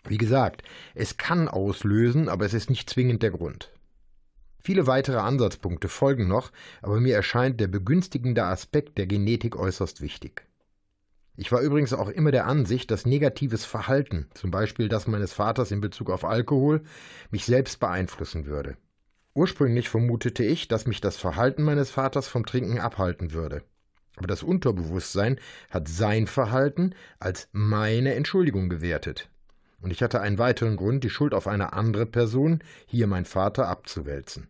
Wie 0.07 0.17
gesagt, 0.17 0.63
es 0.95 1.17
kann 1.17 1.47
auslösen, 1.47 2.29
aber 2.29 2.45
es 2.45 2.55
ist 2.55 2.71
nicht 2.71 2.89
zwingend 2.89 3.21
der 3.21 3.31
Grund. 3.31 3.71
Viele 4.57 4.87
weitere 4.87 5.17
Ansatzpunkte 5.17 5.87
folgen 5.87 6.27
noch, 6.27 6.51
aber 6.81 6.99
mir 6.99 7.15
erscheint 7.15 7.59
der 7.61 7.67
begünstigende 7.67 8.43
Aspekt 8.43 8.97
der 8.97 9.05
Genetik 9.05 9.55
äußerst 9.55 10.01
wichtig. 10.01 10.48
Ich 11.35 11.51
war 11.51 11.61
übrigens 11.61 11.93
auch 11.93 12.09
immer 12.09 12.31
der 12.31 12.45
Ansicht, 12.47 12.91
dass 12.91 13.05
negatives 13.05 13.65
Verhalten, 13.65 14.27
zum 14.33 14.51
Beispiel 14.51 14.89
das 14.89 15.07
meines 15.07 15.33
Vaters 15.33 15.71
in 15.71 15.81
Bezug 15.81 16.09
auf 16.09 16.25
Alkohol, 16.25 16.81
mich 17.31 17.45
selbst 17.45 17.79
beeinflussen 17.79 18.45
würde. 18.45 18.75
Ursprünglich 19.33 19.89
vermutete 19.89 20.43
ich, 20.43 20.67
dass 20.67 20.85
mich 20.85 21.01
das 21.01 21.17
Verhalten 21.17 21.63
meines 21.63 21.89
Vaters 21.89 22.27
vom 22.27 22.45
Trinken 22.45 22.79
abhalten 22.79 23.31
würde. 23.31 23.63
Aber 24.17 24.27
das 24.27 24.43
Unterbewusstsein 24.43 25.39
hat 25.69 25.87
sein 25.87 26.27
Verhalten 26.27 26.93
als 27.19 27.47
meine 27.53 28.15
Entschuldigung 28.15 28.67
gewertet. 28.67 29.29
Und 29.81 29.91
ich 29.91 30.03
hatte 30.03 30.19
einen 30.19 30.39
weiteren 30.39 30.75
Grund, 30.75 31.05
die 31.05 31.09
Schuld 31.09 31.33
auf 31.33 31.47
eine 31.47 31.71
andere 31.71 32.05
Person, 32.05 32.59
hier 32.85 33.07
mein 33.07 33.23
Vater, 33.23 33.67
abzuwälzen. 33.69 34.49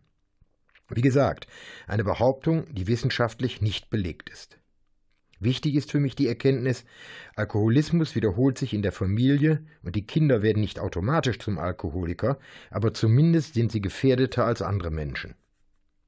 Wie 0.88 1.02
gesagt, 1.02 1.46
eine 1.86 2.02
Behauptung, 2.02 2.66
die 2.74 2.88
wissenschaftlich 2.88 3.60
nicht 3.60 3.90
belegt 3.90 4.28
ist. 4.28 4.58
Wichtig 5.42 5.74
ist 5.74 5.90
für 5.90 6.00
mich 6.00 6.14
die 6.14 6.28
Erkenntnis, 6.28 6.84
Alkoholismus 7.34 8.14
wiederholt 8.14 8.58
sich 8.58 8.74
in 8.74 8.82
der 8.82 8.92
Familie 8.92 9.64
und 9.82 9.96
die 9.96 10.06
Kinder 10.06 10.42
werden 10.42 10.60
nicht 10.60 10.78
automatisch 10.78 11.38
zum 11.38 11.58
Alkoholiker, 11.58 12.38
aber 12.70 12.92
zumindest 12.92 13.54
sind 13.54 13.72
sie 13.72 13.80
gefährdeter 13.80 14.44
als 14.44 14.60
andere 14.60 14.90
Menschen. 14.90 15.34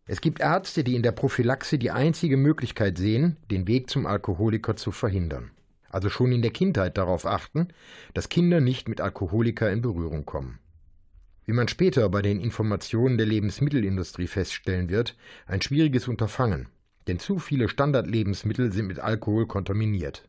Es 0.04 0.20
gibt 0.20 0.40
Ärzte, 0.40 0.84
die 0.84 0.96
in 0.96 1.02
der 1.02 1.12
Prophylaxe 1.12 1.78
die 1.78 1.90
einzige 1.90 2.36
Möglichkeit 2.36 2.98
sehen, 2.98 3.38
den 3.50 3.66
Weg 3.66 3.88
zum 3.88 4.04
Alkoholiker 4.04 4.76
zu 4.76 4.92
verhindern. 4.92 5.50
Also 5.88 6.10
schon 6.10 6.32
in 6.32 6.42
der 6.42 6.50
Kindheit 6.50 6.98
darauf 6.98 7.24
achten, 7.24 7.68
dass 8.12 8.28
Kinder 8.28 8.60
nicht 8.60 8.86
mit 8.86 9.00
Alkoholiker 9.00 9.70
in 9.70 9.80
Berührung 9.80 10.26
kommen. 10.26 10.58
Wie 11.46 11.52
man 11.52 11.68
später 11.68 12.08
bei 12.10 12.20
den 12.20 12.38
Informationen 12.38 13.16
der 13.16 13.26
Lebensmittelindustrie 13.26 14.26
feststellen 14.26 14.90
wird, 14.90 15.16
ein 15.46 15.62
schwieriges 15.62 16.06
Unterfangen, 16.06 16.68
denn 17.06 17.18
zu 17.18 17.38
viele 17.38 17.68
Standardlebensmittel 17.68 18.72
sind 18.72 18.86
mit 18.86 18.98
Alkohol 18.98 19.46
kontaminiert. 19.46 20.28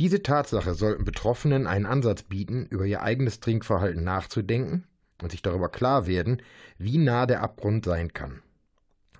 Diese 0.00 0.22
Tatsache 0.22 0.74
sollten 0.74 1.04
Betroffenen 1.04 1.66
einen 1.66 1.86
Ansatz 1.86 2.22
bieten, 2.22 2.66
über 2.70 2.86
ihr 2.86 3.02
eigenes 3.02 3.40
Trinkverhalten 3.40 4.02
nachzudenken 4.02 4.84
und 5.22 5.30
sich 5.30 5.42
darüber 5.42 5.68
klar 5.68 6.06
werden, 6.06 6.42
wie 6.78 6.98
nah 6.98 7.26
der 7.26 7.42
Abgrund 7.42 7.84
sein 7.84 8.12
kann. 8.12 8.42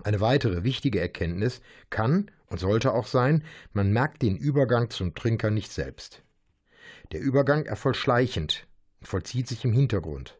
Eine 0.03 0.19
weitere 0.19 0.63
wichtige 0.63 0.99
Erkenntnis 0.99 1.61
kann 1.89 2.29
und 2.47 2.59
sollte 2.59 2.93
auch 2.93 3.07
sein, 3.07 3.43
man 3.71 3.93
merkt 3.93 4.21
den 4.21 4.35
Übergang 4.35 4.89
zum 4.89 5.13
Trinker 5.13 5.51
nicht 5.51 5.71
selbst. 5.71 6.23
Der 7.11 7.21
Übergang 7.21 7.65
erfolgt 7.65 7.97
schleichend 7.97 8.67
und 8.99 9.07
vollzieht 9.07 9.47
sich 9.47 9.63
im 9.63 9.71
Hintergrund. 9.71 10.37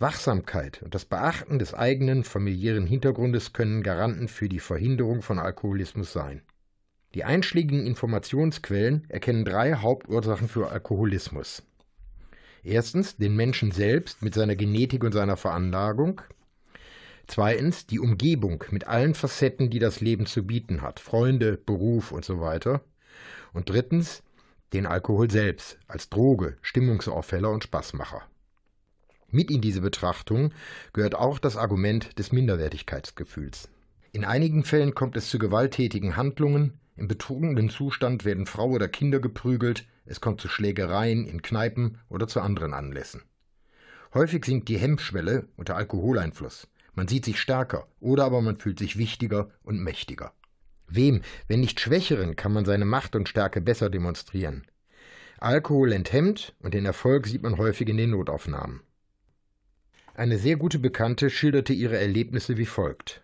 Wachsamkeit 0.00 0.80
und 0.82 0.94
das 0.94 1.04
Beachten 1.04 1.58
des 1.58 1.74
eigenen 1.74 2.22
familiären 2.22 2.86
Hintergrundes 2.86 3.52
können 3.52 3.82
Garanten 3.82 4.28
für 4.28 4.48
die 4.48 4.60
Verhinderung 4.60 5.22
von 5.22 5.40
Alkoholismus 5.40 6.12
sein. 6.12 6.42
Die 7.14 7.24
einschlägigen 7.24 7.84
Informationsquellen 7.84 9.06
erkennen 9.08 9.44
drei 9.44 9.74
Hauptursachen 9.74 10.48
für 10.48 10.70
Alkoholismus. 10.70 11.64
Erstens 12.62 13.16
den 13.16 13.34
Menschen 13.34 13.72
selbst 13.72 14.22
mit 14.22 14.34
seiner 14.34 14.54
Genetik 14.54 15.02
und 15.02 15.12
seiner 15.12 15.36
Veranlagung. 15.36 16.20
Zweitens 17.26 17.86
die 17.86 17.98
Umgebung 17.98 18.62
mit 18.70 18.86
allen 18.86 19.14
Facetten, 19.14 19.68
die 19.68 19.80
das 19.80 20.00
Leben 20.00 20.26
zu 20.26 20.46
bieten 20.46 20.80
hat, 20.80 21.00
Freunde, 21.00 21.56
Beruf 21.56 22.12
und 22.12 22.24
so 22.24 22.40
weiter. 22.40 22.82
Und 23.52 23.68
drittens 23.68 24.22
den 24.72 24.86
Alkohol 24.86 25.28
selbst 25.28 25.78
als 25.88 26.08
Droge, 26.08 26.56
Stimmungsaufheller 26.62 27.50
und 27.50 27.64
Spaßmacher. 27.64 28.22
Mit 29.30 29.50
in 29.50 29.60
diese 29.60 29.82
Betrachtung 29.82 30.52
gehört 30.94 31.14
auch 31.14 31.38
das 31.38 31.58
Argument 31.58 32.18
des 32.18 32.32
Minderwertigkeitsgefühls. 32.32 33.68
In 34.10 34.24
einigen 34.24 34.64
Fällen 34.64 34.94
kommt 34.94 35.16
es 35.18 35.28
zu 35.28 35.38
gewalttätigen 35.38 36.16
Handlungen, 36.16 36.80
im 36.96 37.08
betrunkenen 37.08 37.68
Zustand 37.68 38.24
werden 38.24 38.46
Frau 38.46 38.70
oder 38.70 38.88
Kinder 38.88 39.20
geprügelt, 39.20 39.86
es 40.06 40.22
kommt 40.22 40.40
zu 40.40 40.48
Schlägereien 40.48 41.26
in 41.26 41.42
Kneipen 41.42 41.98
oder 42.08 42.26
zu 42.26 42.40
anderen 42.40 42.72
Anlässen. 42.72 43.22
Häufig 44.14 44.46
sinkt 44.46 44.68
die 44.68 44.78
Hemmschwelle 44.78 45.46
unter 45.56 45.76
Alkoholeinfluss. 45.76 46.66
Man 46.94 47.06
sieht 47.06 47.26
sich 47.26 47.38
stärker 47.38 47.86
oder 48.00 48.24
aber 48.24 48.40
man 48.40 48.56
fühlt 48.56 48.78
sich 48.78 48.96
wichtiger 48.96 49.50
und 49.62 49.78
mächtiger. 49.78 50.32
Wem, 50.88 51.20
wenn 51.46 51.60
nicht 51.60 51.80
Schwächeren, 51.80 52.34
kann 52.34 52.52
man 52.52 52.64
seine 52.64 52.86
Macht 52.86 53.14
und 53.14 53.28
Stärke 53.28 53.60
besser 53.60 53.90
demonstrieren? 53.90 54.64
Alkohol 55.38 55.92
enthemmt 55.92 56.56
und 56.60 56.72
den 56.72 56.86
Erfolg 56.86 57.26
sieht 57.26 57.42
man 57.42 57.58
häufig 57.58 57.88
in 57.88 57.98
den 57.98 58.10
Notaufnahmen. 58.10 58.80
Eine 60.18 60.38
sehr 60.38 60.56
gute 60.56 60.80
Bekannte 60.80 61.30
schilderte 61.30 61.72
ihre 61.72 61.96
Erlebnisse 61.96 62.56
wie 62.56 62.66
folgt. 62.66 63.20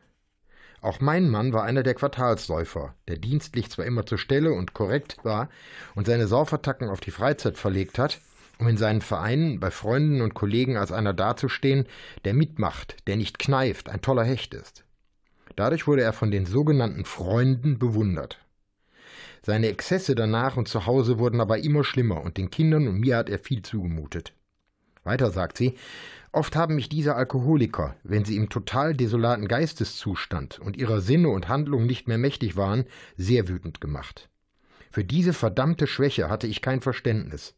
Auch 0.80 1.00
mein 1.00 1.28
Mann 1.28 1.52
war 1.52 1.64
einer 1.64 1.82
der 1.82 1.94
Quartalssäufer, 1.94 2.94
der 3.08 3.16
dienstlich 3.16 3.68
zwar 3.68 3.84
immer 3.84 4.06
zur 4.06 4.16
Stelle 4.16 4.52
und 4.52 4.74
korrekt 4.74 5.16
war 5.24 5.48
und 5.96 6.06
seine 6.06 6.28
Saufertacken 6.28 6.88
auf 6.88 7.00
die 7.00 7.10
Freizeit 7.10 7.58
verlegt 7.58 7.98
hat, 7.98 8.20
um 8.60 8.68
in 8.68 8.76
seinen 8.76 9.00
Vereinen 9.00 9.58
bei 9.58 9.72
Freunden 9.72 10.20
und 10.20 10.34
Kollegen 10.34 10.76
als 10.76 10.92
einer 10.92 11.14
dazustehen, 11.14 11.86
der 12.24 12.32
mitmacht, 12.32 12.94
der 13.08 13.16
nicht 13.16 13.40
kneift, 13.40 13.88
ein 13.88 14.00
toller 14.00 14.22
Hecht 14.22 14.54
ist. 14.54 14.84
Dadurch 15.56 15.88
wurde 15.88 16.02
er 16.02 16.12
von 16.12 16.30
den 16.30 16.46
sogenannten 16.46 17.04
Freunden 17.04 17.80
bewundert. 17.80 18.38
Seine 19.42 19.66
Exzesse 19.66 20.14
danach 20.14 20.56
und 20.56 20.68
zu 20.68 20.86
Hause 20.86 21.18
wurden 21.18 21.40
aber 21.40 21.58
immer 21.58 21.82
schlimmer 21.82 22.22
und 22.22 22.36
den 22.36 22.50
Kindern 22.50 22.86
und 22.86 23.00
mir 23.00 23.16
hat 23.16 23.28
er 23.28 23.40
viel 23.40 23.62
zugemutet. 23.62 24.32
Weiter 25.02 25.30
sagt 25.30 25.58
sie, 25.58 25.76
Oft 26.34 26.56
haben 26.56 26.74
mich 26.74 26.88
diese 26.88 27.14
Alkoholiker, 27.14 27.94
wenn 28.02 28.24
sie 28.24 28.34
im 28.34 28.48
total 28.48 28.92
desolaten 28.92 29.46
Geisteszustand 29.46 30.58
und 30.58 30.76
ihrer 30.76 31.00
Sinne 31.00 31.28
und 31.28 31.48
Handlungen 31.48 31.86
nicht 31.86 32.08
mehr 32.08 32.18
mächtig 32.18 32.56
waren, 32.56 32.86
sehr 33.16 33.46
wütend 33.46 33.80
gemacht. 33.80 34.28
Für 34.90 35.04
diese 35.04 35.32
verdammte 35.32 35.86
Schwäche 35.86 36.28
hatte 36.28 36.48
ich 36.48 36.60
kein 36.60 36.80
Verständnis. 36.80 37.54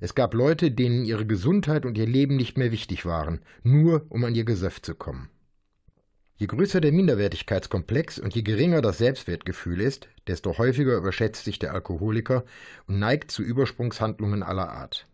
Es 0.00 0.14
gab 0.14 0.32
Leute, 0.32 0.70
denen 0.70 1.04
ihre 1.04 1.26
Gesundheit 1.26 1.84
und 1.84 1.98
ihr 1.98 2.06
Leben 2.06 2.36
nicht 2.36 2.56
mehr 2.56 2.72
wichtig 2.72 3.04
waren, 3.04 3.40
nur 3.62 4.06
um 4.08 4.24
an 4.24 4.34
ihr 4.34 4.46
Gesöff 4.46 4.80
zu 4.80 4.94
kommen. 4.94 5.28
Je 6.36 6.46
größer 6.46 6.80
der 6.80 6.92
Minderwertigkeitskomplex 6.92 8.20
und 8.20 8.34
je 8.34 8.40
geringer 8.40 8.80
das 8.80 8.96
Selbstwertgefühl 8.96 9.82
ist, 9.82 10.08
desto 10.28 10.56
häufiger 10.56 10.96
überschätzt 10.96 11.44
sich 11.44 11.58
der 11.58 11.74
Alkoholiker 11.74 12.46
und 12.86 12.98
neigt 12.98 13.30
zu 13.30 13.42
Übersprungshandlungen 13.42 14.42
aller 14.42 14.70
Art. 14.70 15.06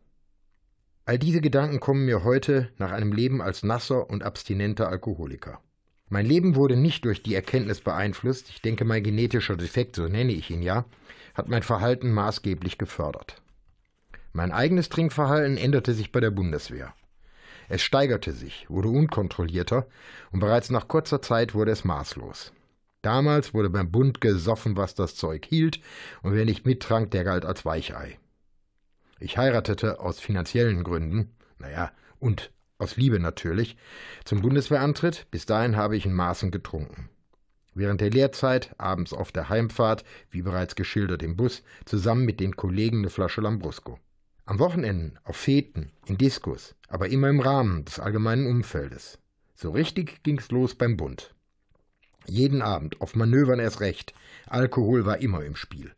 All 1.04 1.18
diese 1.18 1.40
Gedanken 1.40 1.80
kommen 1.80 2.04
mir 2.04 2.24
heute 2.24 2.68
nach 2.78 2.92
einem 2.92 3.12
Leben 3.12 3.42
als 3.42 3.62
nasser 3.62 4.08
und 4.10 4.22
abstinenter 4.22 4.88
Alkoholiker. 4.88 5.60
Mein 6.08 6.26
Leben 6.26 6.56
wurde 6.56 6.76
nicht 6.76 7.04
durch 7.04 7.22
die 7.22 7.34
Erkenntnis 7.34 7.80
beeinflusst, 7.80 8.50
ich 8.50 8.62
denke 8.62 8.84
mein 8.84 9.02
genetischer 9.02 9.56
Defekt, 9.56 9.96
so 9.96 10.08
nenne 10.08 10.32
ich 10.32 10.50
ihn 10.50 10.62
ja, 10.62 10.84
hat 11.34 11.48
mein 11.48 11.62
Verhalten 11.62 12.12
maßgeblich 12.12 12.78
gefördert. 12.78 13.40
Mein 14.32 14.52
eigenes 14.52 14.88
Trinkverhalten 14.88 15.56
änderte 15.56 15.94
sich 15.94 16.12
bei 16.12 16.20
der 16.20 16.30
Bundeswehr. 16.30 16.94
Es 17.68 17.82
steigerte 17.82 18.32
sich, 18.32 18.66
wurde 18.68 18.88
unkontrollierter 18.88 19.86
und 20.32 20.40
bereits 20.40 20.70
nach 20.70 20.88
kurzer 20.88 21.22
Zeit 21.22 21.54
wurde 21.54 21.70
es 21.72 21.84
maßlos. 21.84 22.52
Damals 23.02 23.54
wurde 23.54 23.70
beim 23.70 23.90
Bund 23.90 24.20
gesoffen, 24.20 24.76
was 24.76 24.94
das 24.94 25.14
Zeug 25.14 25.46
hielt, 25.46 25.80
und 26.22 26.34
wer 26.34 26.44
nicht 26.44 26.66
mittrank, 26.66 27.10
der 27.12 27.24
galt 27.24 27.44
als 27.44 27.64
Weichei. 27.64 28.18
Ich 29.20 29.36
heiratete 29.36 30.00
aus 30.00 30.18
finanziellen 30.18 30.82
Gründen, 30.82 31.30
naja, 31.58 31.92
und 32.18 32.50
aus 32.78 32.96
Liebe 32.96 33.20
natürlich, 33.20 33.76
zum 34.24 34.40
Bundeswehrantritt. 34.40 35.26
Bis 35.30 35.44
dahin 35.44 35.76
habe 35.76 35.96
ich 35.96 36.06
in 36.06 36.14
Maßen 36.14 36.50
getrunken. 36.50 37.10
Während 37.74 38.00
der 38.00 38.10
Lehrzeit, 38.10 38.74
abends 38.78 39.12
auf 39.12 39.30
der 39.30 39.50
Heimfahrt, 39.50 40.04
wie 40.30 40.42
bereits 40.42 40.74
geschildert 40.74 41.22
im 41.22 41.36
Bus, 41.36 41.62
zusammen 41.84 42.24
mit 42.24 42.40
den 42.40 42.56
Kollegen 42.56 42.98
eine 42.98 43.10
Flasche 43.10 43.42
Lambrusco. 43.42 43.98
Am 44.46 44.58
Wochenenden, 44.58 45.18
auf 45.22 45.36
Feten, 45.36 45.92
in 46.06 46.16
Diskos, 46.18 46.74
aber 46.88 47.08
immer 47.10 47.28
im 47.28 47.40
Rahmen 47.40 47.84
des 47.84 48.00
allgemeinen 48.00 48.46
Umfeldes. 48.46 49.18
So 49.54 49.70
richtig 49.70 50.22
ging's 50.22 50.50
los 50.50 50.74
beim 50.74 50.96
Bund. 50.96 51.34
Jeden 52.26 52.62
Abend, 52.62 53.00
auf 53.00 53.14
Manövern 53.14 53.60
erst 53.60 53.80
recht. 53.80 54.14
Alkohol 54.46 55.04
war 55.04 55.18
immer 55.18 55.44
im 55.44 55.54
Spiel. 55.54 55.92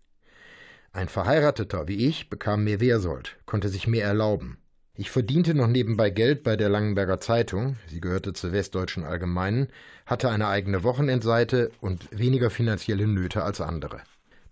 Ein 0.95 1.09
Verheirateter 1.09 1.89
wie 1.89 2.07
ich 2.07 2.29
bekam 2.29 2.65
mehr 2.65 2.79
Wehrsold, 2.79 3.39
konnte 3.47 3.71
sich 3.71 3.87
mehr 3.87 4.05
erlauben. 4.05 4.59
Ich 4.95 5.11
verdiente 5.11 5.55
noch 5.55 5.67
nebenbei 5.67 6.11
Geld 6.11 6.43
bei 6.43 6.55
der 6.55 6.69
Langenberger 6.69 7.19
Zeitung, 7.19 7.77
sie 7.89 8.03
gehörte 8.03 8.35
zur 8.35 8.53
Westdeutschen 8.53 9.05
Allgemeinen, 9.05 9.69
hatte 10.05 10.29
eine 10.29 10.49
eigene 10.49 10.83
Wochenendseite 10.83 11.71
und 11.81 12.07
weniger 12.11 12.51
finanzielle 12.51 13.07
Nöte 13.07 13.43
als 13.43 13.63
andere. 13.63 14.03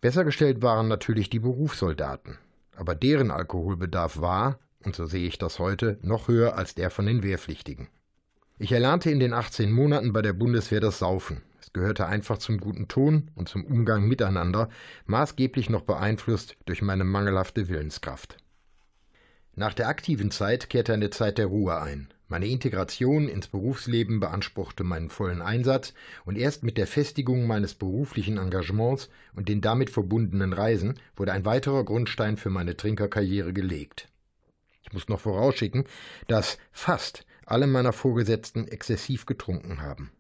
Besser 0.01 0.25
gestellt 0.25 0.63
waren 0.63 0.89
natürlich 0.89 1.29
die 1.29 1.41
Berufssoldaten, 1.41 2.39
aber 2.75 2.95
deren 2.95 3.31
Alkoholbedarf 3.31 4.23
war, 4.23 4.59
und 4.83 4.97
so 4.97 5.05
sehe 5.05 5.29
ich 5.29 5.37
das 5.37 5.59
heute, 5.59 5.99
noch 6.01 6.29
höher 6.29 6.57
als 6.57 6.75
der 6.75 6.89
von 6.89 7.05
den 7.05 7.23
Wehrpflichtigen. 7.23 7.89
Ich 8.59 8.73
erlernte 8.73 9.11
in 9.11 9.21
den 9.21 9.35
18 9.35 9.71
Monaten 9.71 10.15
bei 10.15 10.23
der 10.23 10.33
Bundeswehr 10.33 10.81
das 10.81 11.01
Saufen. 11.01 11.43
Es 11.61 11.73
gehörte 11.73 12.07
einfach 12.07 12.39
zum 12.39 12.59
guten 12.59 12.89
Ton 12.89 13.31
und 13.35 13.49
zum 13.49 13.65
Umgang 13.65 14.09
miteinander, 14.09 14.71
maßgeblich 15.07 15.71
noch 15.71 15.83
beeinflusst 15.83 16.57
durch 16.65 16.83
meine 16.83 17.05
mangelhafte 17.05 17.69
Willenskraft. 17.69 18.39
Nach 19.55 19.75
der 19.75 19.89
aktiven 19.89 20.31
Zeit 20.31 20.71
kehrte 20.71 20.95
eine 20.95 21.11
Zeit 21.11 21.39
der 21.39 21.47
Ruhe 21.47 21.81
ein. 21.81 22.09
Meine 22.29 22.47
Integration 22.47 23.29
ins 23.29 23.49
Berufsleben 23.49 24.21
beanspruchte 24.21 24.85
meinen 24.85 25.11
vollen 25.11 25.43
Einsatz 25.43 25.95
und 26.25 26.39
erst 26.39 26.63
mit 26.63 26.79
der 26.79 26.87
Festigung 26.87 27.47
meines 27.47 27.75
beruflichen 27.75 28.39
Engagements 28.39 29.11
und 29.35 29.49
den 29.49 29.61
damit 29.61 29.91
verbundenen 29.91 30.53
Reisen 30.53 30.95
wurde 31.17 31.33
ein 31.33 31.45
weiterer 31.45 31.85
Grundstein 31.85 32.37
für 32.37 32.51
meine 32.51 32.77
Trinkerkarriere 32.77 33.53
gelegt. 33.53 34.09
Ich 34.83 34.93
muss 34.93 35.09
noch 35.09 35.21
vorausschicken, 35.21 35.85
dass 36.29 36.57
fast 36.71 37.27
alle 37.45 37.67
meiner 37.67 37.93
Vorgesetzten 37.93 38.69
exzessiv 38.69 39.27
getrunken 39.27 39.83
haben. 39.83 40.13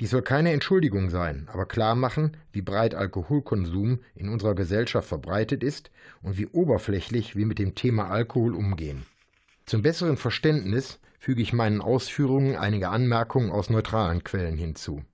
Dies 0.00 0.10
soll 0.10 0.22
keine 0.22 0.52
Entschuldigung 0.52 1.08
sein, 1.08 1.48
aber 1.52 1.66
klar 1.66 1.94
machen, 1.94 2.36
wie 2.52 2.62
breit 2.62 2.94
Alkoholkonsum 2.94 4.00
in 4.14 4.28
unserer 4.28 4.54
Gesellschaft 4.54 5.08
verbreitet 5.08 5.62
ist 5.62 5.90
und 6.22 6.36
wie 6.36 6.46
oberflächlich 6.46 7.36
wir 7.36 7.46
mit 7.46 7.58
dem 7.58 7.74
Thema 7.74 8.10
Alkohol 8.10 8.54
umgehen. 8.54 9.06
Zum 9.66 9.82
besseren 9.82 10.16
Verständnis 10.16 10.98
füge 11.18 11.42
ich 11.42 11.52
meinen 11.52 11.80
Ausführungen 11.80 12.56
einige 12.56 12.88
Anmerkungen 12.88 13.50
aus 13.50 13.70
neutralen 13.70 14.24
Quellen 14.24 14.58
hinzu. 14.58 15.04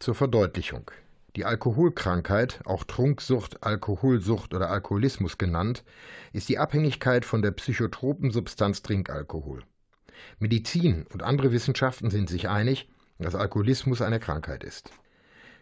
Zur 0.00 0.14
Verdeutlichung. 0.14 0.90
Die 1.36 1.44
Alkoholkrankheit, 1.44 2.60
auch 2.64 2.84
Trunksucht, 2.84 3.64
Alkoholsucht 3.64 4.54
oder 4.54 4.70
Alkoholismus 4.70 5.38
genannt, 5.38 5.82
ist 6.32 6.48
die 6.48 6.58
Abhängigkeit 6.58 7.24
von 7.24 7.42
der 7.42 7.52
psychotropen 7.52 8.30
Substanz 8.30 8.82
Trinkalkohol. 8.82 9.62
Medizin 10.38 11.06
und 11.12 11.22
andere 11.22 11.52
Wissenschaften 11.52 12.10
sind 12.10 12.28
sich 12.28 12.48
einig, 12.48 12.88
dass 13.24 13.34
Alkoholismus 13.34 14.02
eine 14.02 14.20
Krankheit 14.20 14.64
ist. 14.64 14.90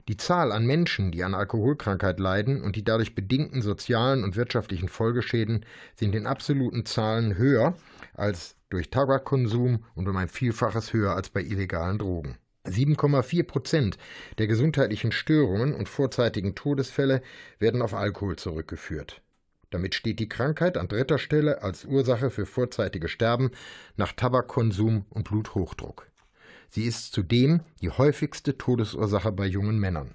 Die 0.09 0.17
Zahl 0.17 0.51
an 0.51 0.67
Menschen, 0.67 1.13
die 1.13 1.23
an 1.23 1.35
Alkoholkrankheit 1.35 2.19
leiden 2.19 2.61
und 2.61 2.75
die 2.75 2.83
dadurch 2.83 3.15
bedingten 3.15 3.63
sozialen 3.63 4.25
und 4.25 4.35
wirtschaftlichen 4.35 4.89
Folgeschäden 4.89 5.65
sind 5.95 6.17
in 6.17 6.27
absoluten 6.27 6.85
Zahlen 6.85 7.39
höher 7.39 7.75
als 8.15 8.57
durch 8.69 8.91
Tabakkonsum 8.91 9.85
und 9.95 10.09
um 10.09 10.17
ein 10.17 10.29
Vielfaches 10.29 10.93
höher 10.93 11.15
als 11.15 11.31
bei 11.31 11.41
illegalen 11.41 11.99
Drogen. 11.99 12.37
7,4 12.67 13.45
Prozent 13.45 13.99
der 14.39 14.49
gesundheitlichen 14.49 15.13
Störungen 15.13 15.73
und 15.73 15.89
vorzeitigen 15.89 16.57
Todesfälle 16.57 17.23
werden 17.61 17.81
auf 17.81 17.95
Alkohol 17.95 18.37
zurückgeführt. 18.37 19.23
Damit 19.71 19.95
steht 19.95 20.19
die 20.19 20.29
Krankheit 20.29 20.77
an 20.77 20.89
dritter 20.89 21.19
Stelle 21.19 21.63
als 21.63 21.85
Ursache 21.85 22.31
für 22.31 22.45
vorzeitige 22.45 23.09
Sterben 23.09 23.53
nach 23.97 24.13
Tabakkonsum 24.13 25.07
und 25.11 25.29
Bluthochdruck. 25.29 26.12
Sie 26.75 26.85
ist 26.85 27.13
zudem 27.13 27.61
die 27.83 27.91
häufigste 27.91 28.57
Todesursache 28.57 29.31
bei 29.31 29.45
jungen 29.45 29.79
Männern. 29.79 30.15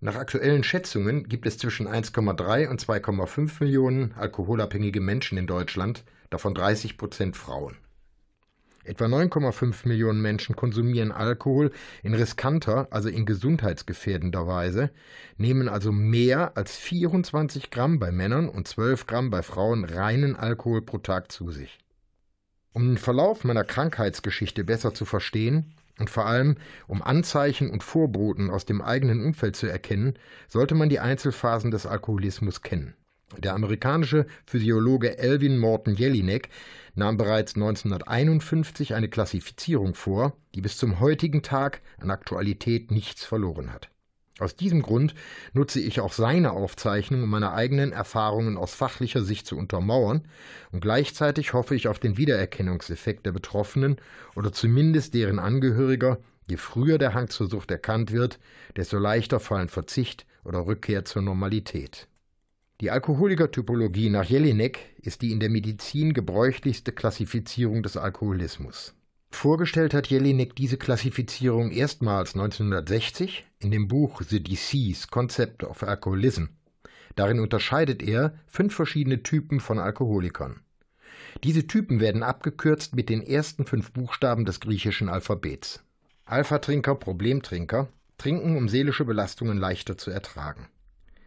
Nach 0.00 0.16
aktuellen 0.16 0.64
Schätzungen 0.64 1.26
gibt 1.30 1.46
es 1.46 1.56
zwischen 1.56 1.88
1,3 1.88 2.68
und 2.68 2.84
2,5 2.84 3.52
Millionen 3.60 4.12
alkoholabhängige 4.12 5.00
Menschen 5.00 5.38
in 5.38 5.46
Deutschland, 5.46 6.04
davon 6.28 6.54
30 6.54 6.98
Prozent 6.98 7.38
Frauen. 7.38 7.78
Etwa 8.84 9.06
9,5 9.06 9.88
Millionen 9.88 10.20
Menschen 10.20 10.56
konsumieren 10.56 11.10
Alkohol 11.10 11.70
in 12.02 12.12
riskanter, 12.12 12.88
also 12.90 13.08
in 13.08 13.24
gesundheitsgefährdender 13.24 14.46
Weise, 14.46 14.90
nehmen 15.38 15.70
also 15.70 15.90
mehr 15.90 16.54
als 16.54 16.76
24 16.76 17.70
Gramm 17.70 17.98
bei 17.98 18.12
Männern 18.12 18.50
und 18.50 18.68
12 18.68 19.06
Gramm 19.06 19.30
bei 19.30 19.42
Frauen 19.42 19.86
reinen 19.86 20.36
Alkohol 20.36 20.82
pro 20.82 20.98
Tag 20.98 21.32
zu 21.32 21.50
sich. 21.50 21.78
Um 22.72 22.86
den 22.86 22.98
Verlauf 22.98 23.44
meiner 23.44 23.64
Krankheitsgeschichte 23.64 24.64
besser 24.64 24.94
zu 24.94 25.04
verstehen 25.04 25.74
und 25.98 26.08
vor 26.08 26.26
allem 26.26 26.56
um 26.86 27.02
Anzeichen 27.02 27.70
und 27.70 27.82
Vorboten 27.82 28.50
aus 28.50 28.64
dem 28.64 28.80
eigenen 28.80 29.24
Umfeld 29.24 29.56
zu 29.56 29.66
erkennen, 29.66 30.14
sollte 30.48 30.74
man 30.74 30.88
die 30.88 31.00
Einzelphasen 31.00 31.70
des 31.70 31.86
Alkoholismus 31.86 32.62
kennen. 32.62 32.94
Der 33.38 33.54
amerikanische 33.54 34.26
Physiologe 34.46 35.18
Elvin 35.18 35.58
Morton 35.58 35.94
Jelinek 35.94 36.48
nahm 36.94 37.16
bereits 37.16 37.54
1951 37.54 38.94
eine 38.94 39.08
Klassifizierung 39.08 39.94
vor, 39.94 40.36
die 40.54 40.60
bis 40.60 40.76
zum 40.76 41.00
heutigen 41.00 41.42
Tag 41.42 41.80
an 41.98 42.10
Aktualität 42.10 42.90
nichts 42.90 43.24
verloren 43.24 43.72
hat. 43.72 43.91
Aus 44.38 44.56
diesem 44.56 44.82
Grund 44.82 45.14
nutze 45.52 45.78
ich 45.80 46.00
auch 46.00 46.12
seine 46.12 46.52
Aufzeichnung, 46.52 47.22
um 47.22 47.30
meine 47.30 47.52
eigenen 47.52 47.92
Erfahrungen 47.92 48.56
aus 48.56 48.74
fachlicher 48.74 49.22
Sicht 49.22 49.46
zu 49.46 49.58
untermauern, 49.58 50.26
und 50.72 50.80
gleichzeitig 50.80 51.52
hoffe 51.52 51.74
ich 51.74 51.86
auf 51.88 51.98
den 51.98 52.16
Wiedererkennungseffekt 52.16 53.26
der 53.26 53.32
Betroffenen 53.32 53.96
oder 54.34 54.52
zumindest 54.52 55.14
deren 55.14 55.38
Angehöriger, 55.38 56.18
je 56.48 56.56
früher 56.56 56.98
der 56.98 57.12
Hang 57.12 57.28
zur 57.28 57.48
Sucht 57.48 57.70
erkannt 57.70 58.10
wird, 58.10 58.38
desto 58.76 58.98
leichter 58.98 59.38
fallen 59.38 59.68
Verzicht 59.68 60.26
oder 60.44 60.66
Rückkehr 60.66 61.04
zur 61.04 61.22
Normalität. 61.22 62.08
Die 62.80 62.90
Alkoholikertypologie 62.90 64.08
nach 64.08 64.24
Jelinek 64.24 64.80
ist 65.02 65.22
die 65.22 65.30
in 65.30 65.40
der 65.40 65.50
Medizin 65.50 66.14
gebräuchlichste 66.14 66.90
Klassifizierung 66.90 67.82
des 67.82 67.96
Alkoholismus. 67.96 68.94
Vorgestellt 69.32 69.92
hat 69.92 70.06
Jelinek 70.06 70.54
diese 70.54 70.76
Klassifizierung 70.76 71.72
erstmals 71.72 72.34
1960 72.34 73.44
in 73.58 73.72
dem 73.72 73.88
Buch 73.88 74.22
The 74.22 74.40
Disease 74.40 75.08
Concept 75.10 75.64
of 75.64 75.82
Alcoholism. 75.82 76.44
Darin 77.16 77.40
unterscheidet 77.40 78.02
er 78.02 78.34
fünf 78.46 78.74
verschiedene 78.74 79.22
Typen 79.24 79.58
von 79.58 79.80
Alkoholikern. 79.80 80.60
Diese 81.42 81.66
Typen 81.66 81.98
werden 81.98 82.22
abgekürzt 82.22 82.94
mit 82.94 83.08
den 83.08 83.22
ersten 83.22 83.66
fünf 83.66 83.90
Buchstaben 83.90 84.44
des 84.44 84.60
griechischen 84.60 85.08
Alphabets. 85.08 85.82
Alpha-Trinker, 86.24 86.94
Problemtrinker, 86.94 87.88
trinken, 88.18 88.56
um 88.56 88.68
seelische 88.68 89.04
Belastungen 89.04 89.58
leichter 89.58 89.98
zu 89.98 90.10
ertragen. 90.10 90.68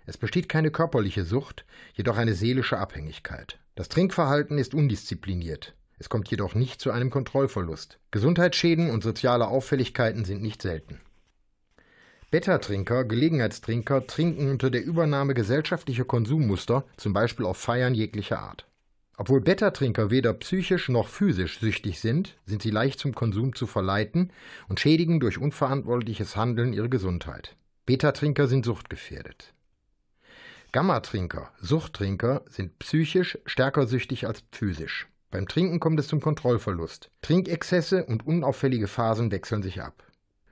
Es 0.06 0.18
besteht 0.18 0.48
keine 0.48 0.72
körperliche 0.72 1.26
Sucht, 1.26 1.66
jedoch 1.96 2.18
eine 2.18 2.36
seelische 2.36 2.78
Abhängigkeit. 2.78 3.60
Das 3.74 3.90
Trinkverhalten 3.90 4.58
ist 4.58 4.74
undiszipliniert. 4.74 5.76
Es 5.98 6.10
kommt 6.10 6.30
jedoch 6.30 6.56
nicht 6.56 6.82
zu 6.82 6.92
einem 6.92 7.10
Kontrollverlust. 7.10 8.00
Gesundheitsschäden 8.12 8.90
und 8.92 9.04
soziale 9.04 9.48
Auffälligkeiten 9.48 10.26
sind 10.26 10.42
nicht 10.42 10.62
selten. 10.62 11.00
Beta-Trinker, 12.32 13.06
Gelegenheitstrinker 13.06 14.08
trinken 14.08 14.50
unter 14.50 14.70
der 14.70 14.84
Übernahme 14.84 15.34
gesellschaftlicher 15.34 16.04
Konsummuster, 16.04 16.84
zum 16.98 17.14
Beispiel 17.14 17.46
auf 17.46 17.58
Feiern 17.58 17.94
jeglicher 17.94 18.40
Art. 18.40 18.68
Obwohl 19.18 19.40
Beta-Trinker 19.40 20.12
weder 20.12 20.34
psychisch 20.34 20.90
noch 20.90 21.08
physisch 21.08 21.60
süchtig 21.60 22.02
sind, 22.02 22.36
sind 22.46 22.62
sie 22.62 22.72
leicht 22.72 23.00
zum 23.00 23.16
Konsum 23.16 23.56
zu 23.56 23.66
verleiten 23.68 24.34
und 24.68 24.82
schädigen 24.82 25.22
durch 25.22 25.38
unverantwortliches 25.38 26.36
Handeln 26.36 26.74
ihre 26.74 26.90
Gesundheit. 26.90 27.56
Beta-Trinker 27.86 28.48
sind 28.48 28.66
suchtgefährdet. 28.66 29.54
Gamma-Trinker, 30.74 31.52
Suchttrinker 31.62 32.44
sind 32.50 32.78
psychisch 32.80 33.38
stärker 33.46 33.88
süchtig 33.88 34.28
als 34.28 34.44
physisch. 34.52 35.08
Beim 35.36 35.50
Trinken 35.50 35.82
kommt 35.82 36.00
es 36.00 36.08
zum 36.08 36.22
Kontrollverlust. 36.22 37.12
Trinkexzesse 37.22 38.06
und 38.06 38.26
unauffällige 38.26 38.88
Phasen 38.88 39.32
wechseln 39.32 39.64
sich 39.64 39.82
ab. 39.82 40.02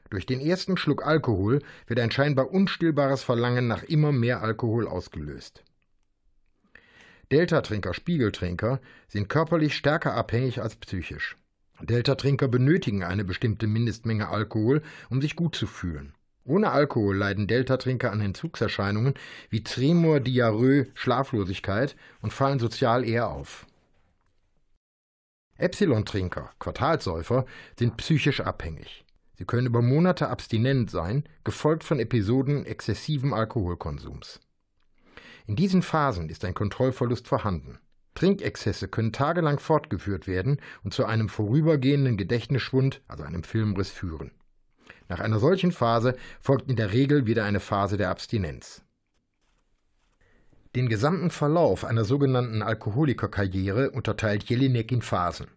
Durch 0.09 0.25
den 0.25 0.41
ersten 0.41 0.75
Schluck 0.75 1.07
Alkohol 1.07 1.61
wird 1.87 2.01
ein 2.01 2.11
scheinbar 2.11 2.51
unstillbares 2.51 3.23
Verlangen 3.23 3.65
nach 3.69 3.83
immer 3.83 4.11
mehr 4.11 4.41
Alkohol 4.41 4.85
ausgelöst. 4.85 5.63
Delta-Trinker, 7.31 7.93
Spiegeltrinker 7.93 8.81
sind 9.07 9.29
körperlich 9.29 9.77
stärker 9.77 10.15
abhängig 10.15 10.61
als 10.61 10.75
psychisch. 10.75 11.37
Delta-Trinker 11.79 12.49
benötigen 12.49 13.05
eine 13.05 13.23
bestimmte 13.23 13.67
Mindestmenge 13.67 14.27
Alkohol, 14.27 14.81
um 15.09 15.21
sich 15.21 15.37
gut 15.37 15.55
zu 15.55 15.65
fühlen. 15.65 16.11
Ohne 16.43 16.71
Alkohol 16.71 17.15
leiden 17.15 17.47
Delta-Trinker 17.47 18.11
an 18.11 18.19
Entzugserscheinungen 18.19 19.13
wie 19.49 19.63
Tremor, 19.63 20.19
Diarrhoe, 20.19 20.87
Schlaflosigkeit 20.93 21.95
und 22.21 22.33
fallen 22.33 22.59
sozial 22.59 23.07
eher 23.07 23.29
auf. 23.29 23.65
Epsilon-Trinker, 25.57 26.51
Quartalsäufer, 26.59 27.45
sind 27.77 27.97
psychisch 27.97 28.41
abhängig. 28.41 29.05
Sie 29.35 29.45
können 29.45 29.67
über 29.67 29.81
Monate 29.81 30.29
abstinent 30.29 30.89
sein, 30.89 31.23
gefolgt 31.43 31.83
von 31.83 31.99
Episoden 31.99 32.65
exzessiven 32.65 33.33
Alkoholkonsums. 33.33 34.39
In 35.45 35.55
diesen 35.55 35.81
Phasen 35.81 36.29
ist 36.29 36.45
ein 36.45 36.53
Kontrollverlust 36.53 37.27
vorhanden. 37.27 37.79
Trinkexzesse 38.15 38.87
können 38.87 39.11
tagelang 39.11 39.59
fortgeführt 39.59 40.27
werden 40.27 40.61
und 40.83 40.93
zu 40.93 41.05
einem 41.05 41.29
vorübergehenden 41.29 42.15
Gedächtnisschwund, 42.15 43.01
also 43.07 43.23
einem 43.23 43.43
Filmriss, 43.43 43.89
führen. 43.89 44.31
Nach 45.09 45.19
einer 45.19 45.39
solchen 45.39 45.71
Phase 45.71 46.15
folgt 46.39 46.69
in 46.69 46.75
der 46.75 46.93
Regel 46.93 47.25
wieder 47.25 47.43
eine 47.43 47.59
Phase 47.59 47.97
der 47.97 48.09
Abstinenz. 48.09 48.83
Den 50.75 50.89
gesamten 50.89 51.29
Verlauf 51.29 51.85
einer 51.85 52.03
sogenannten 52.03 52.63
Alkoholikerkarriere 52.63 53.91
unterteilt 53.91 54.45
Jelinek 54.45 54.91
in 54.91 55.03
Phasen. 55.03 55.47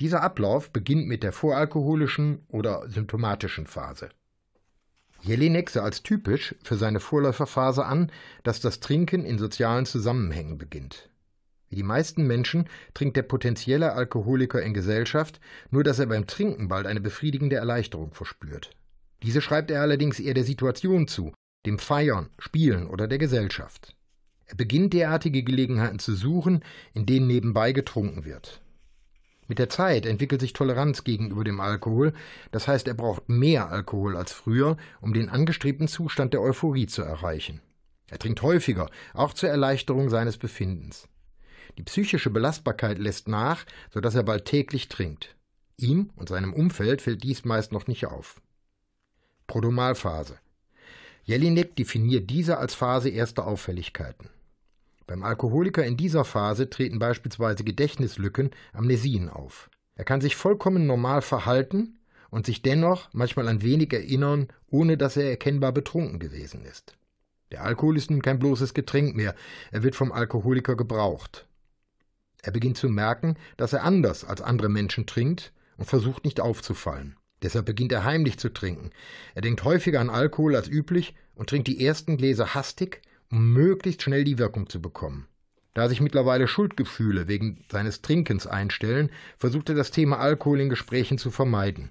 Dieser 0.00 0.22
Ablauf 0.22 0.70
beginnt 0.70 1.06
mit 1.06 1.22
der 1.22 1.32
voralkoholischen 1.32 2.44
oder 2.48 2.88
symptomatischen 2.88 3.66
Phase. 3.66 4.08
Jelinek 5.22 5.70
sah 5.70 5.82
als 5.82 6.02
typisch 6.02 6.54
für 6.62 6.76
seine 6.76 7.00
Vorläuferphase 7.00 7.84
an, 7.84 8.10
dass 8.42 8.60
das 8.60 8.80
Trinken 8.80 9.24
in 9.24 9.38
sozialen 9.38 9.86
Zusammenhängen 9.86 10.58
beginnt. 10.58 11.08
Wie 11.68 11.76
die 11.76 11.82
meisten 11.82 12.26
Menschen 12.26 12.68
trinkt 12.94 13.16
der 13.16 13.22
potenzielle 13.22 13.92
Alkoholiker 13.92 14.62
in 14.62 14.74
Gesellschaft, 14.74 15.40
nur 15.70 15.82
dass 15.82 15.98
er 15.98 16.06
beim 16.06 16.26
Trinken 16.26 16.68
bald 16.68 16.86
eine 16.86 17.00
befriedigende 17.00 17.56
Erleichterung 17.56 18.12
verspürt. 18.12 18.70
Diese 19.22 19.40
schreibt 19.40 19.70
er 19.70 19.82
allerdings 19.82 20.20
eher 20.20 20.34
der 20.34 20.44
Situation 20.44 21.08
zu, 21.08 21.32
dem 21.64 21.78
Feiern, 21.78 22.28
Spielen 22.38 22.86
oder 22.86 23.08
der 23.08 23.18
Gesellschaft. 23.18 23.95
Er 24.46 24.54
beginnt 24.54 24.92
derartige 24.92 25.42
Gelegenheiten 25.42 25.98
zu 25.98 26.14
suchen, 26.14 26.62
in 26.94 27.06
denen 27.06 27.26
nebenbei 27.26 27.72
getrunken 27.72 28.24
wird. 28.24 28.60
Mit 29.48 29.58
der 29.58 29.68
Zeit 29.68 30.06
entwickelt 30.06 30.40
sich 30.40 30.52
Toleranz 30.52 31.04
gegenüber 31.04 31.44
dem 31.44 31.60
Alkohol, 31.60 32.12
das 32.50 32.66
heißt, 32.66 32.88
er 32.88 32.94
braucht 32.94 33.28
mehr 33.28 33.70
Alkohol 33.70 34.16
als 34.16 34.32
früher, 34.32 34.76
um 35.00 35.14
den 35.14 35.28
angestrebten 35.28 35.88
Zustand 35.88 36.32
der 36.32 36.40
Euphorie 36.40 36.86
zu 36.86 37.02
erreichen. 37.02 37.60
Er 38.08 38.18
trinkt 38.18 38.42
häufiger, 38.42 38.88
auch 39.14 39.32
zur 39.32 39.48
Erleichterung 39.48 40.10
seines 40.10 40.36
Befindens. 40.36 41.08
Die 41.78 41.82
psychische 41.82 42.30
Belastbarkeit 42.30 42.98
lässt 42.98 43.28
nach, 43.28 43.64
so 43.92 44.00
dass 44.00 44.14
er 44.14 44.22
bald 44.22 44.46
täglich 44.46 44.88
trinkt. 44.88 45.36
Ihm 45.76 46.10
und 46.16 46.28
seinem 46.28 46.54
Umfeld 46.54 47.02
fällt 47.02 47.22
dies 47.22 47.44
meist 47.44 47.72
noch 47.72 47.86
nicht 47.86 48.06
auf. 48.06 48.40
Prodomalphase. 49.46 50.38
Jelinek 51.24 51.76
definiert 51.76 52.30
diese 52.30 52.58
als 52.58 52.74
Phase 52.74 53.10
erster 53.10 53.46
Auffälligkeiten. 53.46 54.30
Beim 55.06 55.22
Alkoholiker 55.22 55.84
in 55.84 55.96
dieser 55.96 56.24
Phase 56.24 56.68
treten 56.68 56.98
beispielsweise 56.98 57.62
Gedächtnislücken, 57.62 58.50
Amnesien 58.72 59.28
auf. 59.28 59.70
Er 59.94 60.04
kann 60.04 60.20
sich 60.20 60.36
vollkommen 60.36 60.86
normal 60.86 61.22
verhalten 61.22 61.98
und 62.30 62.46
sich 62.46 62.62
dennoch 62.62 63.08
manchmal 63.12 63.48
an 63.48 63.62
wenig 63.62 63.92
erinnern, 63.92 64.48
ohne 64.68 64.96
dass 64.96 65.16
er 65.16 65.30
erkennbar 65.30 65.72
betrunken 65.72 66.18
gewesen 66.18 66.64
ist. 66.64 66.96
Der 67.52 67.62
Alkohol 67.62 67.96
ist 67.96 68.10
nun 68.10 68.22
kein 68.22 68.40
bloßes 68.40 68.74
Getränk 68.74 69.14
mehr, 69.14 69.34
er 69.70 69.84
wird 69.84 69.94
vom 69.94 70.10
Alkoholiker 70.10 70.76
gebraucht. 70.76 71.46
Er 72.42 72.52
beginnt 72.52 72.76
zu 72.76 72.88
merken, 72.88 73.36
dass 73.56 73.72
er 73.72 73.84
anders 73.84 74.24
als 74.24 74.42
andere 74.42 74.68
Menschen 74.68 75.06
trinkt 75.06 75.52
und 75.76 75.86
versucht 75.86 76.24
nicht 76.24 76.40
aufzufallen. 76.40 77.16
Deshalb 77.42 77.66
beginnt 77.66 77.92
er 77.92 78.04
heimlich 78.04 78.38
zu 78.38 78.52
trinken. 78.52 78.90
Er 79.34 79.42
denkt 79.42 79.62
häufiger 79.62 80.00
an 80.00 80.10
Alkohol 80.10 80.56
als 80.56 80.68
üblich 80.68 81.14
und 81.34 81.48
trinkt 81.48 81.68
die 81.68 81.84
ersten 81.84 82.16
Gläser 82.16 82.54
hastig, 82.54 83.02
um 83.30 83.52
möglichst 83.52 84.02
schnell 84.02 84.24
die 84.24 84.38
Wirkung 84.38 84.68
zu 84.68 84.80
bekommen. 84.80 85.26
Da 85.74 85.88
sich 85.88 86.00
mittlerweile 86.00 86.48
Schuldgefühle 86.48 87.28
wegen 87.28 87.64
seines 87.70 88.00
Trinkens 88.00 88.46
einstellen, 88.46 89.10
versucht 89.36 89.68
er 89.68 89.74
das 89.74 89.90
Thema 89.90 90.18
Alkohol 90.18 90.60
in 90.60 90.70
Gesprächen 90.70 91.18
zu 91.18 91.30
vermeiden. 91.30 91.90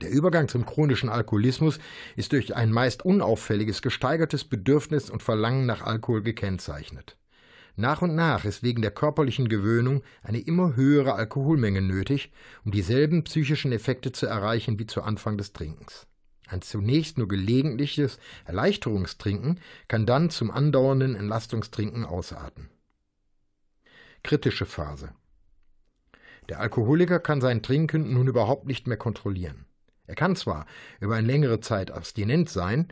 Der 0.00 0.10
Übergang 0.10 0.48
zum 0.48 0.66
chronischen 0.66 1.08
Alkoholismus 1.08 1.78
ist 2.16 2.32
durch 2.32 2.56
ein 2.56 2.72
meist 2.72 3.04
unauffälliges, 3.04 3.82
gesteigertes 3.82 4.42
Bedürfnis 4.42 5.08
und 5.08 5.22
Verlangen 5.22 5.66
nach 5.66 5.82
Alkohol 5.82 6.22
gekennzeichnet. 6.22 7.16
Nach 7.76 8.02
und 8.02 8.14
nach 8.16 8.44
ist 8.44 8.64
wegen 8.64 8.82
der 8.82 8.90
körperlichen 8.90 9.48
Gewöhnung 9.48 10.02
eine 10.22 10.40
immer 10.40 10.74
höhere 10.74 11.14
Alkoholmenge 11.14 11.80
nötig, 11.80 12.32
um 12.64 12.72
dieselben 12.72 13.22
psychischen 13.24 13.72
Effekte 13.72 14.10
zu 14.10 14.26
erreichen 14.26 14.78
wie 14.80 14.86
zu 14.86 15.02
Anfang 15.02 15.38
des 15.38 15.52
Trinkens. 15.52 16.06
Ein 16.48 16.62
zunächst 16.62 17.18
nur 17.18 17.28
gelegentliches 17.28 18.18
Erleichterungstrinken 18.44 19.60
kann 19.88 20.06
dann 20.06 20.30
zum 20.30 20.50
andauernden 20.50 21.14
Entlastungstrinken 21.14 22.04
ausarten. 22.04 22.68
Kritische 24.22 24.66
Phase 24.66 25.10
Der 26.48 26.60
Alkoholiker 26.60 27.20
kann 27.20 27.40
sein 27.40 27.62
Trinken 27.62 28.12
nun 28.12 28.28
überhaupt 28.28 28.66
nicht 28.66 28.86
mehr 28.86 28.96
kontrollieren. 28.96 29.66
Er 30.06 30.14
kann 30.14 30.36
zwar 30.36 30.66
über 31.00 31.16
eine 31.16 31.26
längere 31.26 31.60
Zeit 31.60 31.90
abstinent 31.90 32.50
sein, 32.50 32.88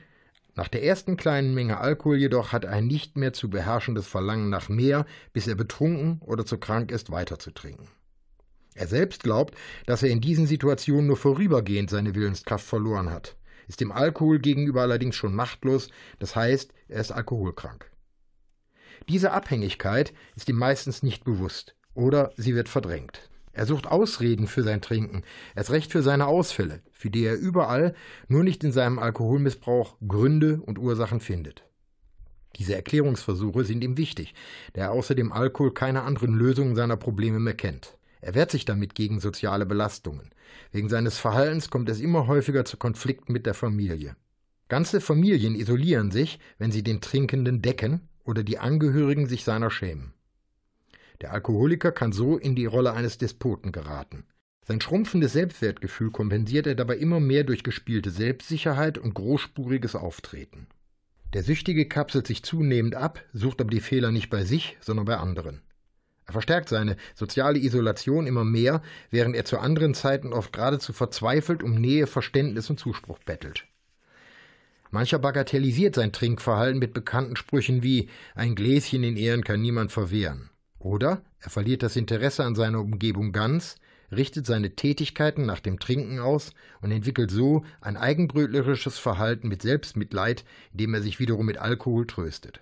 nach 0.57 0.69
der 0.69 0.83
ersten 0.83 1.17
kleinen 1.17 1.55
Menge 1.55 1.79
Alkohol 1.79 2.17
jedoch 2.17 2.53
hat 2.53 2.65
er 2.65 2.73
ein 2.73 2.87
nicht 2.87 3.17
mehr 3.17 3.33
zu 3.33 3.49
beherrschendes 3.49 4.07
Verlangen 4.07 4.51
nach 4.51 4.69
mehr, 4.69 5.07
bis 5.33 5.47
er 5.47 5.55
betrunken 5.55 6.21
oder 6.23 6.45
zu 6.45 6.59
krank 6.59 6.91
ist, 6.91 7.11
weiter 7.11 7.39
zu 7.39 7.51
trinken. 7.53 7.89
Er 8.75 8.87
selbst 8.87 9.23
glaubt, 9.23 9.57
dass 9.87 10.03
er 10.03 10.11
in 10.11 10.21
diesen 10.21 10.47
Situationen 10.47 11.07
nur 11.07 11.17
vorübergehend 11.17 11.91
seine 11.91 12.15
Willenskraft 12.15 12.67
verloren 12.67 13.11
hat, 13.11 13.37
ist 13.71 13.81
dem 13.81 13.93
Alkohol 13.93 14.41
gegenüber 14.41 14.83
allerdings 14.83 15.15
schon 15.15 15.33
machtlos, 15.33 15.91
das 16.19 16.35
heißt, 16.35 16.73
er 16.89 17.01
ist 17.01 17.13
alkoholkrank. 17.13 17.89
Diese 19.09 19.31
Abhängigkeit 19.31 20.13
ist 20.35 20.49
ihm 20.49 20.57
meistens 20.57 21.05
nicht 21.05 21.23
bewusst 21.23 21.77
oder 21.95 22.33
sie 22.37 22.57
wird 22.57 22.69
verdrängt. 22.69 23.31
Er 23.53 23.67
sucht 23.67 23.87
Ausreden 23.87 24.49
für 24.49 24.65
sein 24.65 24.81
Trinken, 24.81 25.23
erst 25.55 25.71
recht 25.71 25.93
für 25.93 26.03
seine 26.03 26.27
Ausfälle, 26.27 26.83
für 26.91 27.11
die 27.11 27.23
er 27.23 27.39
überall, 27.39 27.95
nur 28.27 28.43
nicht 28.43 28.65
in 28.65 28.73
seinem 28.73 28.99
Alkoholmissbrauch, 28.99 29.97
Gründe 30.07 30.61
und 30.67 30.81
Ursachen 30.81 31.21
findet. 31.21 31.63
Diese 32.57 32.75
Erklärungsversuche 32.75 33.65
sind 33.65 33.85
ihm 33.85 33.97
wichtig, 33.97 34.35
da 34.73 34.81
er 34.81 34.93
außer 34.93 35.15
dem 35.15 35.31
Alkohol 35.31 35.73
keine 35.73 36.03
anderen 36.03 36.35
Lösungen 36.35 36.75
seiner 36.75 36.97
Probleme 36.97 37.39
mehr 37.39 37.55
kennt. 37.55 37.97
Er 38.21 38.35
wehrt 38.35 38.51
sich 38.51 38.65
damit 38.65 38.95
gegen 38.95 39.21
soziale 39.21 39.67
Belastungen. 39.67 40.31
Wegen 40.73 40.89
seines 40.89 41.19
Verhaltens 41.19 41.71
kommt 41.71 41.89
es 41.89 42.01
immer 42.01 42.27
häufiger 42.27 42.65
zu 42.65 42.77
Konflikten 42.77 43.33
mit 43.33 43.47
der 43.47 43.55
Familie. 43.55 44.17
Ganze 44.69 45.01
Familien 45.01 45.55
isolieren 45.55 46.11
sich, 46.11 46.39
wenn 46.59 46.71
sie 46.71 46.83
den 46.83 47.01
Trinkenden 47.01 47.63
decken 47.63 48.09
oder 48.25 48.43
die 48.43 48.59
Angehörigen 48.59 49.27
sich 49.27 49.45
seiner 49.45 49.71
schämen. 49.71 50.13
Der 51.21 51.33
Alkoholiker 51.33 51.93
kann 51.93 52.13
so 52.13 52.39
in 52.39 52.55
die 52.55 52.67
Rolle 52.67 52.93
eines 52.93 53.19
Despoten 53.19 53.73
geraten. 53.73 54.25
Sein 54.67 54.81
schrumpfendes 54.81 55.33
Selbstwertgefühl 55.33 56.11
kompensiert 56.11 56.67
er 56.67 56.75
dabei 56.75 56.97
immer 56.97 57.19
mehr 57.19 57.45
durch 57.45 57.65
gespielte 57.65 58.11
Selbstsicherheit 58.11 58.99
und 58.99 59.15
großspuriges 59.15 59.97
Auftreten. 59.97 60.69
Der 61.33 61.43
Süchtige 61.43 61.87
kapselt 61.87 62.27
sich 62.27 62.43
zunehmend 62.43 62.95
ab, 62.95 63.23
sucht 63.33 63.61
aber 63.61 63.71
die 63.71 63.81
Fehler 63.81 64.11
nicht 64.11 64.31
bei 64.31 64.45
sich, 64.45 64.77
sondern 64.81 65.07
bei 65.07 65.17
anderen. 65.17 65.61
Er 66.31 66.33
verstärkt 66.33 66.69
seine 66.69 66.97
soziale 67.17 67.59
Isolation 67.59 68.29
immer 68.29 68.45
mehr, 68.45 68.83
während 69.11 69.35
er 69.35 69.45
zu 69.45 69.59
anderen 69.59 69.95
Zeiten 69.95 70.33
oft 70.33 70.53
geradezu 70.53 70.93
verzweifelt 70.93 71.61
um 71.61 71.75
Nähe, 71.75 72.07
Verständnis 72.07 72.71
und 72.71 72.79
Zuspruch 72.79 73.19
bettelt. 73.19 73.65
Mancher 74.93 75.19
bagatellisiert 75.19 75.97
sein 75.97 76.13
Trinkverhalten 76.13 76.79
mit 76.79 76.95
bekannten 76.95 77.35
Sprüchen 77.35 77.83
wie 77.83 78.09
ein 78.37 78.55
Gläschen 78.55 79.03
in 79.03 79.17
Ehren 79.17 79.43
kann 79.43 79.61
niemand 79.61 79.91
verwehren. 79.91 80.51
Oder 80.79 81.25
er 81.41 81.51
verliert 81.51 81.83
das 81.83 81.97
Interesse 81.97 82.45
an 82.45 82.55
seiner 82.55 82.79
Umgebung 82.79 83.33
ganz, 83.33 83.75
richtet 84.13 84.47
seine 84.47 84.77
Tätigkeiten 84.77 85.47
nach 85.47 85.59
dem 85.59 85.81
Trinken 85.81 86.21
aus 86.21 86.53
und 86.81 86.93
entwickelt 86.93 87.33
so 87.33 87.65
ein 87.81 87.97
eigenbrötlerisches 87.97 88.99
Verhalten 88.99 89.49
mit 89.49 89.63
Selbstmitleid, 89.63 90.45
indem 90.71 90.95
er 90.95 91.03
sich 91.03 91.19
wiederum 91.19 91.47
mit 91.47 91.59
Alkohol 91.59 92.07
tröstet. 92.07 92.61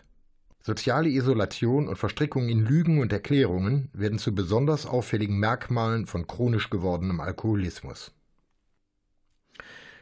Soziale 0.68 1.08
Isolation 1.08 1.88
und 1.88 1.96
Verstrickung 1.96 2.50
in 2.50 2.66
Lügen 2.66 3.00
und 3.00 3.10
Erklärungen 3.10 3.88
werden 3.94 4.18
zu 4.18 4.34
besonders 4.34 4.84
auffälligen 4.84 5.38
Merkmalen 5.38 6.04
von 6.04 6.26
chronisch 6.26 6.68
gewordenem 6.68 7.20
Alkoholismus. 7.20 8.12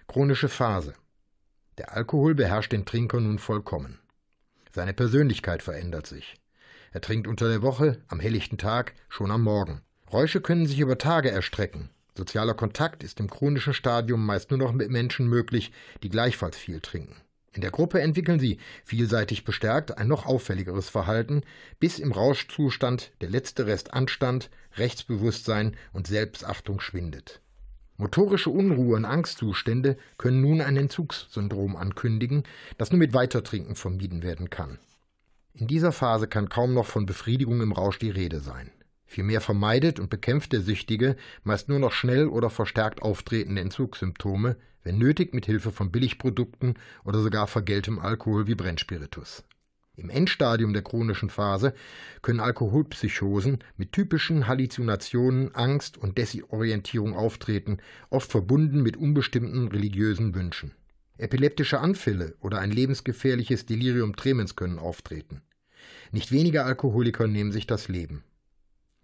Chronische 0.09 0.49
Phase 0.49 0.95
Der 1.79 1.93
Alkohol 1.93 2.35
beherrscht 2.35 2.73
den 2.73 2.85
Trinker 2.85 3.21
nun 3.21 3.39
vollkommen. 3.39 4.01
Seine 4.73 4.93
Persönlichkeit 4.93 5.63
verändert 5.63 6.09
sich. 6.09 6.35
Er 6.91 7.01
trinkt 7.01 7.29
unter 7.29 7.49
der 7.49 7.63
Woche, 7.63 8.03
am 8.09 8.19
helllichten 8.19 8.59
Tag, 8.59 8.95
schon 9.09 9.31
am 9.31 9.45
Morgen. 9.45 9.83
Räusche 10.13 10.41
können 10.41 10.67
sich 10.67 10.81
über 10.81 10.99
Tage 10.99 11.31
erstrecken. 11.31 11.91
Sozialer 12.17 12.55
Kontakt 12.55 13.05
ist 13.05 13.21
im 13.21 13.31
chronischen 13.31 13.73
Stadium 13.73 14.27
meist 14.27 14.51
nur 14.51 14.59
noch 14.59 14.73
mit 14.73 14.91
Menschen 14.91 15.29
möglich, 15.29 15.71
die 16.03 16.09
gleichfalls 16.09 16.57
viel 16.57 16.81
trinken. 16.81 17.15
In 17.57 17.63
der 17.63 17.71
Gruppe 17.71 18.03
entwickeln 18.03 18.39
sie, 18.39 18.59
vielseitig 18.85 19.47
bestärkt, 19.47 19.97
ein 19.97 20.09
noch 20.09 20.27
auffälligeres 20.27 20.91
Verhalten, 20.91 21.41
bis 21.81 21.99
im 21.99 22.13
Rauschzustand 22.13 23.13
der 23.23 23.31
letzte 23.31 23.67
Rest 23.67 23.95
Anstand, 23.95 24.51
Rechtsbewusstsein 24.77 25.75
und 25.95 26.07
Selbstachtung 26.07 26.81
schwindet. 26.81 27.41
Motorische 27.97 28.51
Unruhe 28.51 28.95
und 28.95 29.07
Angstzustände 29.07 29.97
können 30.19 30.43
nun 30.43 30.61
ein 30.61 30.77
Entzugssyndrom 30.77 31.77
ankündigen, 31.77 32.43
das 32.77 32.91
nur 32.91 32.99
mit 32.99 33.15
Weitertrinken 33.15 33.75
vermieden 33.75 34.23
werden 34.23 34.51
kann. 34.51 34.79
In 35.55 35.67
dieser 35.67 35.93
Phase 35.93 36.29
kann 36.29 36.51
kaum 36.51 36.75
noch 36.75 36.85
von 36.85 37.07
Befriedigung 37.07 37.63
im 37.63 37.73
Rausch 37.73 37.99
die 37.99 38.11
Rede 38.11 38.41
sein. 38.41 38.71
Vielmehr 39.07 39.41
vermeidet 39.41 40.01
und 40.01 40.11
bekämpft 40.11 40.53
der 40.53 40.61
Süchtige 40.61 41.17
meist 41.45 41.69
nur 41.69 41.79
noch 41.79 41.93
schnell 41.93 42.27
oder 42.27 42.51
verstärkt 42.51 43.03
auftretende 43.03 43.63
Entzugssymptome, 43.63 44.57
wenn 44.83 44.99
nötig 44.99 45.33
mit 45.33 45.47
Hilfe 45.47 45.71
von 45.71 45.91
Billigprodukten 45.91 46.75
oder 47.05 47.21
sogar 47.21 47.47
vergeltem 47.47 47.99
Alkohol 47.99 48.47
wie 48.47 48.55
Brennspiritus. 48.55 49.45
Im 49.97 50.11
Endstadium 50.11 50.75
der 50.75 50.83
chronischen 50.83 51.31
Phase 51.31 51.73
können 52.21 52.41
Alkoholpsychosen 52.41 53.61
mit 53.79 53.93
typischen 53.93 54.47
Halluzinationen, 54.47 55.55
Angst 55.55 55.97
und 55.97 56.19
Desorientierung 56.19 57.15
auftreten, 57.15 57.79
oft 58.11 58.31
verbunden 58.31 58.83
mit 58.83 58.99
unbestimmten 58.99 59.69
religiösen 59.69 60.35
Wünschen. 60.35 60.73
Epileptische 61.17 61.81
Anfälle 61.81 62.35
oder 62.41 62.59
ein 62.59 62.71
lebensgefährliches 62.71 63.65
Delirium 63.65 64.17
tremens 64.17 64.55
können 64.55 64.79
auftreten. 64.79 65.41
Nicht 66.13 66.31
wenige 66.31 66.65
Alkoholiker 66.65 67.27
nehmen 67.27 67.53
sich 67.53 67.67
das 67.67 67.89
Leben. 67.89 68.23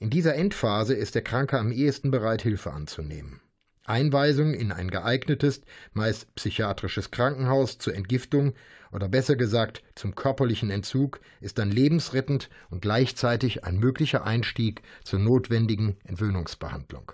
In 0.02 0.10
dieser 0.10 0.34
Endphase 0.34 0.94
ist 0.94 1.14
der 1.14 1.22
Kranke 1.22 1.60
am 1.60 1.70
ehesten 1.70 2.10
bereit, 2.10 2.42
Hilfe 2.42 2.72
anzunehmen. 2.72 3.40
Einweisung 3.84 4.52
in 4.52 4.72
ein 4.72 4.90
geeignetes, 4.90 5.60
meist 5.92 6.34
psychiatrisches 6.34 7.12
Krankenhaus 7.12 7.78
zur 7.78 7.94
Entgiftung 7.94 8.54
oder 8.90 9.08
besser 9.08 9.36
gesagt 9.36 9.84
zum 9.94 10.16
körperlichen 10.16 10.72
Entzug 10.72 11.20
ist 11.40 11.58
dann 11.58 11.70
lebensrettend 11.70 12.50
und 12.68 12.82
gleichzeitig 12.82 13.62
ein 13.62 13.78
möglicher 13.78 14.24
Einstieg 14.24 14.82
zur 15.04 15.20
notwendigen 15.20 15.96
Entwöhnungsbehandlung. 16.02 17.12